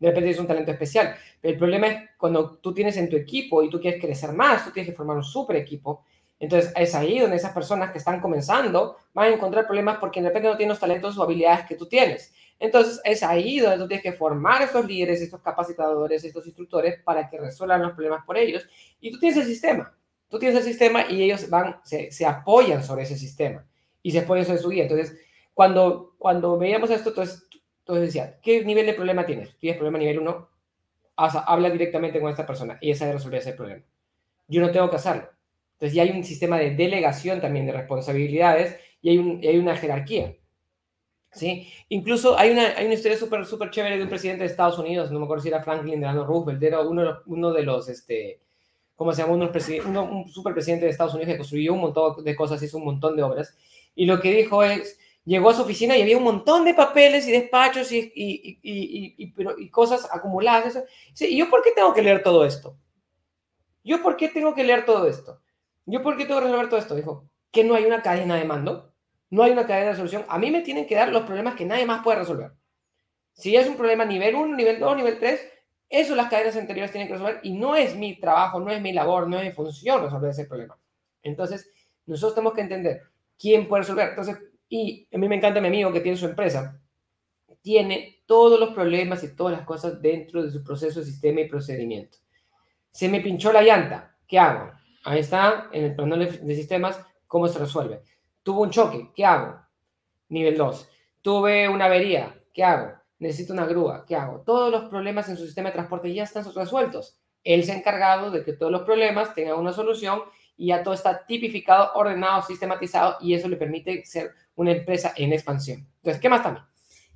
de 0.00 0.08
repente 0.08 0.30
es 0.30 0.38
un 0.38 0.46
talento 0.46 0.72
especial. 0.72 1.14
Pero 1.40 1.52
el 1.52 1.58
problema 1.58 1.86
es 1.86 2.10
cuando 2.16 2.56
tú 2.56 2.74
tienes 2.74 2.96
en 2.96 3.08
tu 3.08 3.16
equipo 3.16 3.62
y 3.62 3.70
tú 3.70 3.80
quieres 3.80 4.00
crecer 4.00 4.32
más, 4.32 4.64
tú 4.64 4.72
tienes 4.72 4.90
que 4.90 4.96
formar 4.96 5.18
un 5.18 5.24
super 5.24 5.56
equipo. 5.56 6.04
Entonces 6.40 6.72
es 6.74 6.94
ahí 6.94 7.18
donde 7.18 7.36
esas 7.36 7.52
personas 7.52 7.92
que 7.92 7.98
están 7.98 8.18
comenzando 8.18 8.96
van 9.12 9.26
a 9.26 9.34
encontrar 9.34 9.66
problemas 9.66 9.98
porque 9.98 10.22
de 10.22 10.28
repente 10.28 10.48
no 10.48 10.56
tienen 10.56 10.70
los 10.70 10.80
talentos 10.80 11.18
o 11.18 11.22
habilidades 11.22 11.66
que 11.66 11.76
tú 11.76 11.86
tienes. 11.86 12.32
Entonces 12.58 13.00
es 13.04 13.22
ahí 13.22 13.60
donde 13.60 13.76
tú 13.76 13.86
tienes 13.88 14.02
que 14.02 14.12
formar 14.12 14.62
estos 14.62 14.86
líderes, 14.86 15.20
estos 15.20 15.42
capacitadores, 15.42 16.24
estos 16.24 16.46
instructores 16.46 17.00
para 17.02 17.28
que 17.28 17.38
resuelvan 17.38 17.82
los 17.82 17.92
problemas 17.92 18.24
por 18.24 18.38
ellos. 18.38 18.66
Y 19.00 19.10
tú 19.10 19.18
tienes 19.18 19.38
el 19.38 19.46
sistema. 19.46 19.94
Tú 20.30 20.38
tienes 20.38 20.56
el 20.56 20.64
sistema 20.64 21.10
y 21.10 21.22
ellos 21.22 21.50
van, 21.50 21.80
se, 21.84 22.10
se 22.10 22.24
apoyan 22.24 22.82
sobre 22.82 23.02
ese 23.02 23.18
sistema 23.18 23.66
y 24.02 24.10
se 24.12 24.20
apoyan 24.20 24.46
sobre 24.46 24.60
su 24.60 24.70
guía. 24.70 24.84
Entonces, 24.84 25.18
cuando, 25.52 26.14
cuando 26.16 26.56
veíamos 26.56 26.90
esto, 26.90 27.10
entonces 27.10 27.46
entonces 27.90 28.14
decía, 28.14 28.38
¿qué 28.40 28.64
nivel 28.64 28.86
de 28.86 28.94
problema 28.94 29.26
tienes? 29.26 29.56
¿Tienes 29.58 29.76
problema 29.76 29.98
nivel 29.98 30.20
1? 30.20 30.48
Habla 31.16 31.70
directamente 31.70 32.20
con 32.20 32.30
esta 32.30 32.46
persona 32.46 32.78
y 32.80 32.92
esa 32.92 33.06
de 33.06 33.14
resolver 33.14 33.40
ese 33.40 33.52
problema. 33.52 33.82
Yo 34.46 34.60
no 34.60 34.70
tengo 34.70 34.88
que 34.88 34.96
hacerlo. 34.96 35.28
Entonces 35.72 35.94
ya 35.94 36.04
hay 36.04 36.10
un 36.10 36.22
sistema 36.22 36.56
de 36.58 36.70
delegación 36.76 37.40
también 37.40 37.66
de 37.66 37.72
responsabilidades 37.72 38.78
y 39.02 39.10
hay, 39.10 39.18
un, 39.18 39.40
hay 39.42 39.58
una 39.58 39.76
jerarquía. 39.76 40.36
¿Sí? 41.32 41.68
Incluso 41.88 42.38
hay 42.38 42.50
una, 42.50 42.76
hay 42.76 42.86
una 42.86 42.94
historia 42.94 43.18
súper 43.18 43.44
super 43.44 43.70
chévere 43.70 43.96
de 43.96 44.04
un 44.04 44.08
presidente 44.08 44.44
de 44.44 44.50
Estados 44.50 44.78
Unidos, 44.78 45.10
no 45.10 45.18
me 45.18 45.24
acuerdo 45.24 45.42
si 45.42 45.48
era 45.48 45.62
Franklin 45.62 46.00
Delano 46.00 46.24
Roosevelt, 46.24 46.62
era 46.62 46.80
uno, 46.80 47.20
uno 47.26 47.52
de 47.52 47.62
los, 47.62 47.88
este, 47.88 48.40
¿cómo 48.94 49.12
se 49.12 49.22
llama? 49.22 49.34
Uno, 49.34 49.50
uno, 49.86 50.04
un 50.04 50.28
super 50.28 50.52
presidente 50.52 50.86
de 50.86 50.90
Estados 50.90 51.14
Unidos 51.14 51.32
que 51.32 51.38
construyó 51.38 51.74
un 51.74 51.80
montón 51.80 52.24
de 52.24 52.36
cosas, 52.36 52.62
hizo 52.62 52.78
un 52.78 52.84
montón 52.84 53.16
de 53.16 53.22
obras. 53.22 53.56
Y 53.94 54.06
lo 54.06 54.20
que 54.20 54.32
dijo 54.32 54.62
es, 54.62 54.98
llegó 55.30 55.50
a 55.50 55.54
su 55.54 55.62
oficina 55.62 55.96
y 55.96 56.02
había 56.02 56.16
un 56.16 56.24
montón 56.24 56.64
de 56.64 56.74
papeles 56.74 57.28
y 57.28 57.30
despachos 57.30 57.92
y, 57.92 58.12
y, 58.16 58.58
y, 58.62 59.32
y 59.58 59.70
cosas 59.70 60.08
acumuladas. 60.10 60.82
¿y 61.20 61.36
yo 61.38 61.48
por 61.48 61.62
qué 61.62 61.70
tengo 61.70 61.94
que 61.94 62.02
leer 62.02 62.24
todo 62.24 62.44
esto? 62.44 62.76
¿Yo 63.84 64.02
por 64.02 64.16
qué 64.16 64.28
tengo 64.28 64.56
que 64.56 64.64
leer 64.64 64.84
todo 64.84 65.06
esto? 65.06 65.40
¿Yo 65.86 66.02
por 66.02 66.16
qué 66.16 66.24
tengo 66.24 66.40
que 66.40 66.46
resolver 66.46 66.68
todo 66.68 66.80
esto? 66.80 66.96
Dijo, 66.96 67.30
que 67.52 67.62
no 67.62 67.76
hay 67.76 67.84
una 67.84 68.02
cadena 68.02 68.34
de 68.34 68.44
mando, 68.44 68.92
no 69.30 69.44
hay 69.44 69.52
una 69.52 69.68
cadena 69.68 69.90
de 69.90 69.96
solución. 69.96 70.24
A 70.28 70.36
mí 70.36 70.50
me 70.50 70.62
tienen 70.62 70.84
que 70.84 70.96
dar 70.96 71.10
los 71.10 71.22
problemas 71.22 71.54
que 71.54 71.64
nadie 71.64 71.86
más 71.86 72.02
puede 72.02 72.18
resolver. 72.18 72.50
Si 73.32 73.54
es 73.54 73.68
un 73.68 73.76
problema 73.76 74.04
nivel 74.04 74.34
1, 74.34 74.56
nivel 74.56 74.80
2, 74.80 74.96
nivel 74.96 75.18
3, 75.20 75.48
eso 75.90 76.16
las 76.16 76.28
cadenas 76.28 76.56
anteriores 76.56 76.90
tienen 76.90 77.06
que 77.06 77.14
resolver 77.14 77.38
y 77.44 77.52
no 77.52 77.76
es 77.76 77.94
mi 77.94 78.18
trabajo, 78.18 78.58
no 78.58 78.72
es 78.72 78.82
mi 78.82 78.92
labor, 78.92 79.28
no 79.28 79.38
es 79.38 79.44
mi 79.44 79.52
función 79.52 80.02
resolver 80.02 80.30
ese 80.30 80.46
problema. 80.46 80.76
Entonces, 81.22 81.70
nosotros 82.06 82.34
tenemos 82.34 82.54
que 82.54 82.62
entender 82.62 83.02
quién 83.38 83.68
puede 83.68 83.82
resolver. 83.82 84.08
Entonces, 84.08 84.36
y 84.70 85.08
a 85.12 85.18
mí 85.18 85.28
me 85.28 85.36
encanta 85.36 85.60
mi 85.60 85.66
amigo 85.66 85.92
que 85.92 86.00
tiene 86.00 86.16
su 86.16 86.26
empresa. 86.26 86.80
Tiene 87.60 88.22
todos 88.24 88.58
los 88.58 88.70
problemas 88.70 89.22
y 89.24 89.34
todas 89.34 89.52
las 89.52 89.66
cosas 89.66 90.00
dentro 90.00 90.42
de 90.42 90.50
su 90.50 90.62
proceso, 90.62 91.02
sistema 91.02 91.40
y 91.40 91.48
procedimiento. 91.48 92.18
Se 92.92 93.08
me 93.08 93.20
pinchó 93.20 93.52
la 93.52 93.62
llanta. 93.62 94.16
¿Qué 94.26 94.38
hago? 94.38 94.70
Ahí 95.04 95.18
está, 95.18 95.68
en 95.72 95.84
el 95.84 95.96
plano 95.96 96.16
de 96.16 96.54
sistemas, 96.54 97.04
cómo 97.26 97.48
se 97.48 97.58
resuelve. 97.58 98.02
Tuvo 98.44 98.62
un 98.62 98.70
choque. 98.70 99.10
¿Qué 99.14 99.24
hago? 99.24 99.60
Nivel 100.28 100.56
2. 100.56 100.88
Tuve 101.20 101.68
una 101.68 101.86
avería. 101.86 102.40
¿Qué 102.54 102.62
hago? 102.62 102.92
Necesito 103.18 103.52
una 103.52 103.66
grúa. 103.66 104.04
¿Qué 104.06 104.14
hago? 104.14 104.42
Todos 104.42 104.70
los 104.70 104.84
problemas 104.84 105.28
en 105.28 105.36
su 105.36 105.44
sistema 105.44 105.70
de 105.70 105.74
transporte 105.74 106.14
ya 106.14 106.22
están 106.22 106.44
resueltos. 106.54 107.18
Él 107.42 107.64
se 107.64 107.72
ha 107.72 107.76
encargado 107.76 108.30
de 108.30 108.44
que 108.44 108.52
todos 108.52 108.70
los 108.70 108.82
problemas 108.82 109.34
tengan 109.34 109.58
una 109.58 109.72
solución 109.72 110.22
y 110.56 110.68
ya 110.68 110.82
todo 110.82 110.94
está 110.94 111.26
tipificado, 111.26 111.92
ordenado, 111.94 112.42
sistematizado 112.42 113.16
y 113.20 113.34
eso 113.34 113.48
le 113.48 113.56
permite 113.56 114.04
ser 114.04 114.32
una 114.54 114.72
empresa 114.72 115.12
en 115.16 115.32
expansión. 115.32 115.86
Entonces, 115.96 116.20
¿qué 116.20 116.28
más 116.28 116.42
también? 116.42 116.64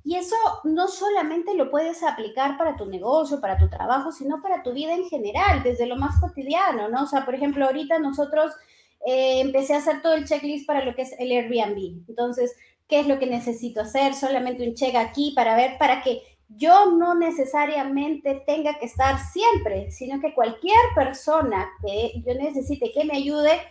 Y 0.03 0.15
eso 0.15 0.35
no 0.63 0.87
solamente 0.87 1.55
lo 1.55 1.71
puedes 1.71 2.03
aplicar 2.03 2.59
para 2.59 2.77
tu 2.77 2.85
negocio, 2.85 3.41
para 3.41 3.57
tu 3.57 3.67
trabajo, 3.69 4.11
sino 4.11 4.39
para 4.39 4.61
tu 4.61 4.71
vida 4.71 4.93
en 4.93 5.05
general, 5.05 5.63
desde 5.63 5.87
lo 5.87 5.95
más 5.95 6.19
cotidiano, 6.21 6.89
¿no? 6.89 7.03
O 7.03 7.07
sea, 7.07 7.25
por 7.25 7.33
ejemplo, 7.33 7.65
ahorita 7.65 7.97
nosotros 7.97 8.53
eh, 9.07 9.41
empecé 9.41 9.73
a 9.73 9.77
hacer 9.77 10.03
todo 10.03 10.13
el 10.13 10.27
checklist 10.27 10.67
para 10.67 10.85
lo 10.85 10.93
que 10.93 11.01
es 11.01 11.15
el 11.17 11.31
Airbnb. 11.31 12.07
Entonces, 12.07 12.55
¿qué 12.87 12.99
es 12.99 13.07
lo 13.07 13.17
que 13.17 13.25
necesito 13.25 13.81
hacer? 13.81 14.13
Solamente 14.13 14.67
un 14.67 14.75
check 14.75 14.95
aquí 14.95 15.33
para 15.35 15.55
ver, 15.55 15.79
para 15.79 16.03
que 16.03 16.21
yo 16.49 16.91
no 16.91 17.15
necesariamente 17.15 18.43
tenga 18.45 18.77
que 18.77 18.85
estar 18.85 19.19
siempre, 19.19 19.91
sino 19.91 20.19
que 20.21 20.33
cualquier 20.33 20.79
persona 20.95 21.69
que 21.85 22.21
yo 22.25 22.33
necesite 22.35 22.91
que 22.93 23.05
me 23.05 23.17
ayude, 23.17 23.61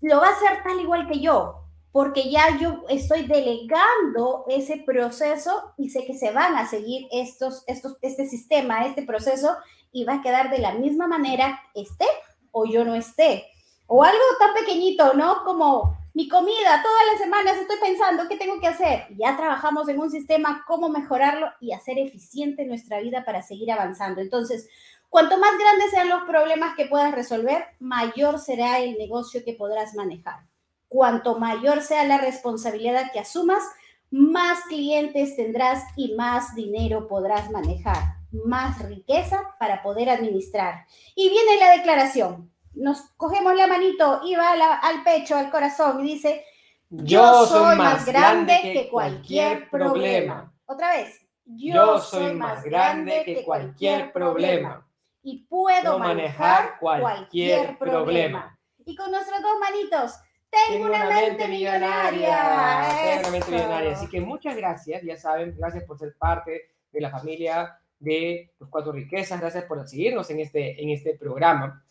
lo 0.00 0.20
va 0.20 0.28
a 0.28 0.32
hacer 0.32 0.62
tal 0.62 0.80
igual 0.80 1.08
que 1.08 1.20
yo 1.20 1.64
porque 1.94 2.28
ya 2.28 2.58
yo 2.58 2.82
estoy 2.88 3.22
delegando 3.22 4.46
ese 4.48 4.78
proceso 4.78 5.74
y 5.78 5.90
sé 5.90 6.04
que 6.04 6.18
se 6.18 6.32
van 6.32 6.56
a 6.56 6.66
seguir 6.66 7.06
estos, 7.12 7.62
estos, 7.68 7.98
este 8.02 8.26
sistema, 8.26 8.84
este 8.84 9.04
proceso, 9.04 9.56
y 9.92 10.02
va 10.02 10.14
a 10.14 10.20
quedar 10.20 10.50
de 10.50 10.58
la 10.58 10.72
misma 10.72 11.06
manera, 11.06 11.62
esté 11.72 12.06
o 12.50 12.66
yo 12.66 12.84
no 12.84 12.96
esté. 12.96 13.46
O 13.86 14.02
algo 14.02 14.24
tan 14.40 14.54
pequeñito, 14.54 15.14
¿no? 15.14 15.44
Como 15.44 15.96
mi 16.14 16.28
comida, 16.28 16.82
todas 16.82 17.06
las 17.12 17.20
semanas 17.20 17.56
estoy 17.58 17.76
pensando 17.78 18.28
qué 18.28 18.36
tengo 18.36 18.60
que 18.60 18.68
hacer. 18.68 19.06
Ya 19.18 19.36
trabajamos 19.36 19.88
en 19.88 20.00
un 20.00 20.10
sistema, 20.10 20.64
cómo 20.66 20.88
mejorarlo 20.88 21.48
y 21.60 21.72
hacer 21.72 21.98
eficiente 21.98 22.64
nuestra 22.64 23.00
vida 23.00 23.24
para 23.24 23.42
seguir 23.42 23.70
avanzando. 23.70 24.20
Entonces, 24.20 24.68
cuanto 25.10 25.38
más 25.38 25.58
grandes 25.58 25.90
sean 25.90 26.08
los 26.08 26.22
problemas 26.22 26.74
que 26.76 26.86
puedas 26.86 27.14
resolver, 27.14 27.66
mayor 27.80 28.38
será 28.38 28.78
el 28.78 28.96
negocio 28.96 29.44
que 29.44 29.52
podrás 29.52 29.94
manejar 29.94 30.46
cuanto 30.94 31.40
mayor 31.40 31.82
sea 31.82 32.04
la 32.04 32.18
responsabilidad 32.18 33.10
que 33.12 33.18
asumas, 33.18 33.64
más 34.12 34.60
clientes 34.68 35.34
tendrás 35.34 35.82
y 35.96 36.14
más 36.14 36.54
dinero 36.54 37.08
podrás 37.08 37.50
manejar, 37.50 38.14
más 38.30 38.80
riqueza 38.80 39.56
para 39.58 39.82
poder 39.82 40.08
administrar. 40.08 40.86
Y 41.16 41.30
viene 41.30 41.58
la 41.58 41.72
declaración. 41.72 42.53
Nos 42.74 43.02
cogemos 43.16 43.54
la 43.54 43.66
manito 43.66 44.20
y 44.24 44.34
va 44.34 44.52
al 44.52 45.04
pecho, 45.04 45.36
al 45.36 45.50
corazón 45.50 46.00
y 46.00 46.14
dice, 46.14 46.44
yo, 46.90 47.46
soy 47.46 47.76
más 47.76 48.04
grande 48.04 48.60
que 48.62 48.88
cualquier 48.90 49.68
problema. 49.70 50.52
Otra 50.66 50.96
vez, 50.96 51.26
yo, 51.44 51.98
soy 51.98 52.34
más 52.34 52.64
grande 52.64 53.22
que 53.24 53.44
cualquier 53.44 54.12
problema. 54.12 54.86
Y 55.22 55.44
puedo 55.46 55.98
manejar 55.98 56.78
cualquier 56.78 57.78
problema. 57.78 58.58
Y 58.84 58.94
con 58.94 59.10
nuestras 59.10 59.40
dos 59.42 59.58
manitos, 59.58 60.20
tengo, 60.68 60.86
una, 60.86 61.06
mente, 61.06 61.48
millonaria. 61.48 62.90
Tengo 62.90 63.20
una 63.20 63.30
mente 63.30 63.50
millonaria. 63.50 63.92
Así 63.92 64.08
que 64.08 64.20
muchas 64.20 64.56
gracias, 64.56 65.02
ya 65.02 65.16
saben, 65.16 65.56
gracias 65.56 65.84
por 65.84 65.98
ser 65.98 66.14
parte 66.16 66.74
de 66.92 67.00
la 67.00 67.10
familia 67.10 67.78
de 67.98 68.52
los 68.58 68.68
cuatro 68.68 68.92
riquezas, 68.92 69.40
gracias 69.40 69.64
por 69.64 69.86
seguirnos 69.88 70.30
en 70.30 70.40
este, 70.40 70.80
en 70.82 70.90
este 70.90 71.14
programa. 71.14 71.83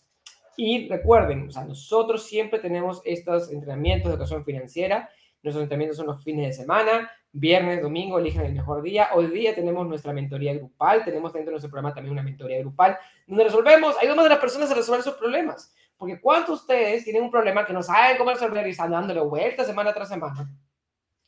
Y 0.55 0.87
recuerden, 0.87 1.47
o 1.47 1.51
sea, 1.51 1.65
nosotros 1.65 2.25
siempre 2.25 2.59
tenemos 2.59 3.01
estos 3.05 3.51
entrenamientos 3.51 4.09
de 4.09 4.15
educación 4.15 4.45
financiera. 4.45 5.09
Nuestros 5.41 5.63
entrenamientos 5.63 5.97
son 5.97 6.07
los 6.07 6.23
fines 6.23 6.47
de 6.47 6.53
semana, 6.53 7.11
viernes, 7.31 7.81
domingo, 7.81 8.19
elijan 8.19 8.45
el 8.45 8.53
mejor 8.53 8.81
día. 8.81 9.09
Hoy 9.13 9.27
día 9.27 9.55
tenemos 9.55 9.87
nuestra 9.87 10.13
mentoría 10.13 10.53
grupal, 10.53 11.03
tenemos 11.03 11.33
dentro 11.33 11.49
de 11.49 11.53
nuestro 11.53 11.71
programa 11.71 11.93
también 11.93 12.13
una 12.13 12.23
mentoría 12.23 12.59
grupal, 12.59 12.97
donde 13.27 13.43
resolvemos, 13.45 13.95
ayudamos 13.99 14.25
a 14.25 14.29
las 14.29 14.37
personas 14.37 14.71
a 14.71 14.75
resolver 14.75 15.01
sus 15.01 15.15
problemas. 15.15 15.73
Porque 15.97 16.21
¿cuántos 16.21 16.67
de 16.67 16.73
ustedes 16.75 17.03
tienen 17.03 17.23
un 17.23 17.31
problema 17.31 17.65
que 17.65 17.73
no 17.73 17.81
saben 17.81 18.17
cómo 18.17 18.31
resolver 18.31 18.65
y 18.67 18.71
están 18.71 18.91
dándole 18.91 19.21
vuelta 19.21 19.63
semana 19.63 19.93
tras 19.93 20.09
semana? 20.09 20.49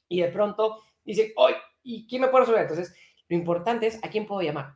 Y 0.08 0.22
de 0.22 0.28
pronto 0.30 0.82
dicen, 1.04 1.32
hoy, 1.36 1.54
¿y 1.82 2.08
quién 2.08 2.22
me 2.22 2.28
puede 2.28 2.44
resolver? 2.44 2.62
Entonces, 2.64 2.96
lo 3.28 3.36
importante 3.36 3.88
es 3.88 4.04
a 4.04 4.10
quién 4.10 4.28
puedo 4.28 4.42
llamar, 4.42 4.76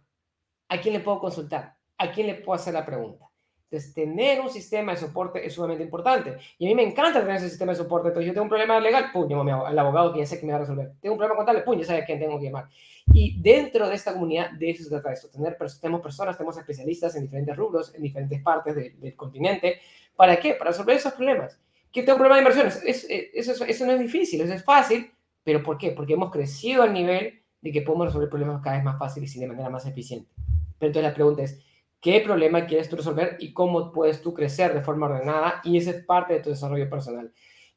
a 0.67 0.81
quién 0.81 0.95
le 0.95 0.99
puedo 1.01 1.19
consultar, 1.19 1.75
a 1.97 2.12
quién 2.12 2.27
le 2.27 2.35
puedo 2.35 2.55
hacer 2.55 2.73
la 2.73 2.85
pregunta. 2.85 3.29
Entonces, 3.71 3.93
tener 3.93 4.41
un 4.41 4.49
sistema 4.49 4.93
de 4.93 4.97
soporte 4.97 5.45
es 5.45 5.53
sumamente 5.53 5.84
importante. 5.84 6.38
Y 6.58 6.65
a 6.65 6.69
mí 6.69 6.73
me 6.73 6.82
encanta 6.82 7.19
tener 7.19 7.36
ese 7.36 7.49
sistema 7.49 7.71
de 7.71 7.77
soporte. 7.77 8.08
Entonces, 8.08 8.27
yo 8.27 8.34
tengo 8.34 8.45
un 8.45 8.49
problema 8.49 8.79
legal, 8.79 9.12
pum, 9.13 9.29
llamo 9.29 9.63
al 9.63 9.77
abogado 9.77 10.12
que 10.12 10.19
ya 10.19 10.25
sé 10.25 10.39
que 10.39 10.45
me 10.47 10.53
va 10.53 10.58
a 10.58 10.62
resolver. 10.62 10.93
Tengo 10.99 11.13
un 11.13 11.19
problema 11.19 11.36
contable, 11.36 11.62
pum, 11.62 11.77
ya 11.77 11.86
sé 11.86 11.95
a 11.95 12.03
quién 12.03 12.17
tengo 12.17 12.39
que 12.39 12.45
llamar. 12.45 12.67
Y 13.13 13.39
dentro 13.39 13.88
de 13.88 13.93
esta 13.93 14.13
comunidad, 14.13 14.51
de 14.53 14.71
eso 14.71 14.84
se 14.86 14.89
trata 14.89 15.13
esto. 15.13 15.29
Tener, 15.29 15.55
tenemos 15.79 16.01
personas, 16.01 16.36
tenemos 16.36 16.58
especialistas 16.58 17.15
en 17.15 17.23
diferentes 17.23 17.55
rubros, 17.55 17.93
en 17.93 18.01
diferentes 18.01 18.41
partes 18.41 18.75
del 18.75 19.15
continente. 19.15 19.79
¿Para 20.15 20.39
qué? 20.39 20.55
Para 20.55 20.71
resolver 20.71 20.95
esos 20.95 21.13
problemas. 21.13 21.60
¿Qué 21.91 22.01
tengo 22.01 22.13
un 22.13 22.21
problema 22.21 22.38
de 22.38 22.41
inversiones? 22.41 22.82
Es, 22.84 23.05
eso, 23.08 23.65
eso 23.65 23.86
no 23.86 23.91
es 23.91 23.99
difícil, 23.99 24.41
eso 24.41 24.53
es 24.53 24.63
fácil. 24.63 25.12
¿Pero 25.43 25.62
por 25.62 25.77
qué? 25.77 25.91
Porque 25.91 26.13
hemos 26.13 26.32
crecido 26.32 26.82
al 26.82 26.91
nivel 26.91 27.39
de 27.62 27.71
que 27.71 27.84
podemos 27.84 28.08
resolver 28.08 28.29
problemas 28.29 28.63
cada 28.63 28.77
vez 28.77 28.84
más 28.86 28.97
fáciles 28.97 29.36
y 29.36 29.39
de 29.39 29.47
manera 29.47 29.69
más 29.69 29.86
eficiente. 29.86 30.27
Pero 30.79 30.88
entonces 30.88 31.03
la 31.03 31.13
pregunta 31.13 31.43
es, 31.43 31.60
qué 32.01 32.21
problema 32.21 32.65
quieres 32.65 32.89
tú 32.89 32.95
resolver 32.95 33.38
y 33.39 33.53
cómo 33.53 33.91
puedes 33.91 34.21
tú 34.21 34.33
crecer 34.33 34.73
de 34.73 34.81
forma 34.81 35.07
ordenada 35.07 35.62
y 35.63 35.77
esa 35.77 35.91
es 35.91 36.03
parte 36.05 36.33
de 36.33 36.39
tu 36.39 36.49
desarrollo 36.49 36.89
personal. 36.89 37.31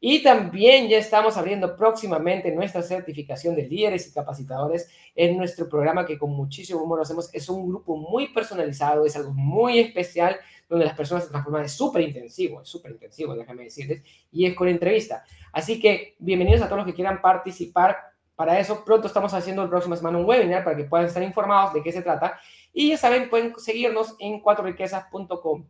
Y 0.04 0.20
también 0.20 0.88
ya 0.88 0.98
estamos 0.98 1.37
abriendo 1.37 1.76
próximamente 1.76 2.50
nuestra 2.50 2.82
certificación 2.82 3.54
de 3.54 3.68
líderes 3.68 4.08
y 4.08 4.12
capacitadores 4.12 4.90
en 5.14 5.37
nuestro 5.37 5.68
programa 5.68 6.04
que 6.04 6.18
con 6.18 6.30
muchísimo 6.30 6.82
humor 6.82 6.98
lo 6.98 7.02
hacemos. 7.04 7.32
Es 7.32 7.48
un 7.48 7.68
grupo 7.68 7.96
muy 7.96 8.32
personalizado, 8.32 9.06
es 9.06 9.14
algo 9.14 9.32
muy 9.32 9.78
especial 9.78 10.37
donde 10.68 10.87
las 10.87 10.96
personas 10.96 11.22
se 11.22 11.30
transforman. 11.30 11.66
Es 11.66 11.72
súper 11.74 12.02
intensivo, 12.02 12.62
es 12.62 12.68
súper 12.68 12.90
intensivo, 12.90 13.37
déjame 13.37 13.62
decirles, 13.62 14.02
y 14.32 14.44
es 14.44 14.56
con 14.56 14.66
entrevista. 14.66 15.22
Así 15.52 15.78
que 15.78 16.16
bienvenidos 16.18 16.62
a 16.62 16.66
todos 16.66 16.78
los 16.78 16.87
que 16.87 16.94
quieran 16.94 17.22
participar. 17.22 17.96
Para 18.35 18.58
eso, 18.58 18.85
pronto 18.85 19.06
estamos 19.06 19.32
haciendo 19.35 19.62
el 19.62 19.68
próximo 19.68 19.94
semana 19.94 20.18
un 20.18 20.24
webinar 20.24 20.64
para 20.64 20.76
que 20.76 20.82
puedan 20.82 21.06
estar 21.06 21.22
informados 21.22 21.74
de 21.74 21.82
qué 21.82 21.92
se 21.92 22.02
trata 22.02 22.40
y 22.72 22.90
ya 22.90 22.96
saben, 22.96 23.28
pueden 23.28 23.58
seguirnos 23.58 24.16
en 24.18 24.40
cuatroriquezas.com. 24.40 25.66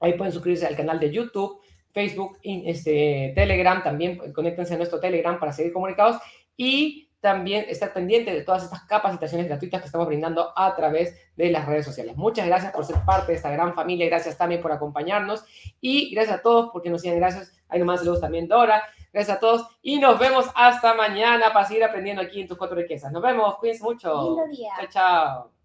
Ahí 0.00 0.12
pueden 0.14 0.32
suscribirse 0.32 0.66
al 0.66 0.76
canal 0.76 1.00
de 1.00 1.10
YouTube, 1.10 1.60
Facebook, 1.92 2.38
este, 2.42 3.32
Telegram. 3.34 3.82
También 3.82 4.32
conéctense 4.32 4.74
a 4.74 4.76
nuestro 4.76 5.00
Telegram 5.00 5.38
para 5.40 5.52
seguir 5.52 5.72
comunicados. 5.72 6.20
Y 6.56 7.08
también 7.20 7.64
estar 7.68 7.92
pendiente 7.92 8.32
de 8.32 8.42
todas 8.42 8.62
estas 8.62 8.84
capacitaciones 8.84 9.48
gratuitas 9.48 9.80
que 9.80 9.86
estamos 9.86 10.06
brindando 10.06 10.52
a 10.56 10.76
través 10.76 11.16
de 11.36 11.50
las 11.50 11.66
redes 11.66 11.84
sociales. 11.84 12.16
Muchas 12.16 12.46
gracias 12.46 12.72
por 12.72 12.84
ser 12.84 12.96
parte 13.04 13.32
de 13.32 13.36
esta 13.38 13.50
gran 13.50 13.74
familia. 13.74 14.06
Gracias 14.06 14.38
también 14.38 14.60
por 14.60 14.70
acompañarnos. 14.70 15.44
Y 15.80 16.14
gracias 16.14 16.38
a 16.38 16.42
todos 16.42 16.70
porque 16.72 16.90
nos 16.90 17.00
siguen. 17.00 17.18
Gracias. 17.18 17.52
Hay 17.68 17.80
nomás 17.80 18.00
saludos 18.00 18.20
también, 18.20 18.46
Dora. 18.46 18.82
Gracias 19.12 19.38
a 19.38 19.40
todos 19.40 19.66
y 19.82 19.98
nos 19.98 20.18
vemos 20.18 20.46
hasta 20.54 20.94
mañana 20.94 21.52
para 21.52 21.66
seguir 21.66 21.82
aprendiendo 21.82 22.22
aquí 22.22 22.42
en 22.42 22.46
tus 22.46 22.58
cuatro 22.58 22.76
riquezas. 22.76 23.10
Nos 23.10 23.22
vemos, 23.22 23.56
cuídense 23.56 23.82
mucho. 23.82 24.36
Lindo 24.36 24.46
día. 24.48 24.70
Chao, 24.80 24.88
chao. 24.90 25.57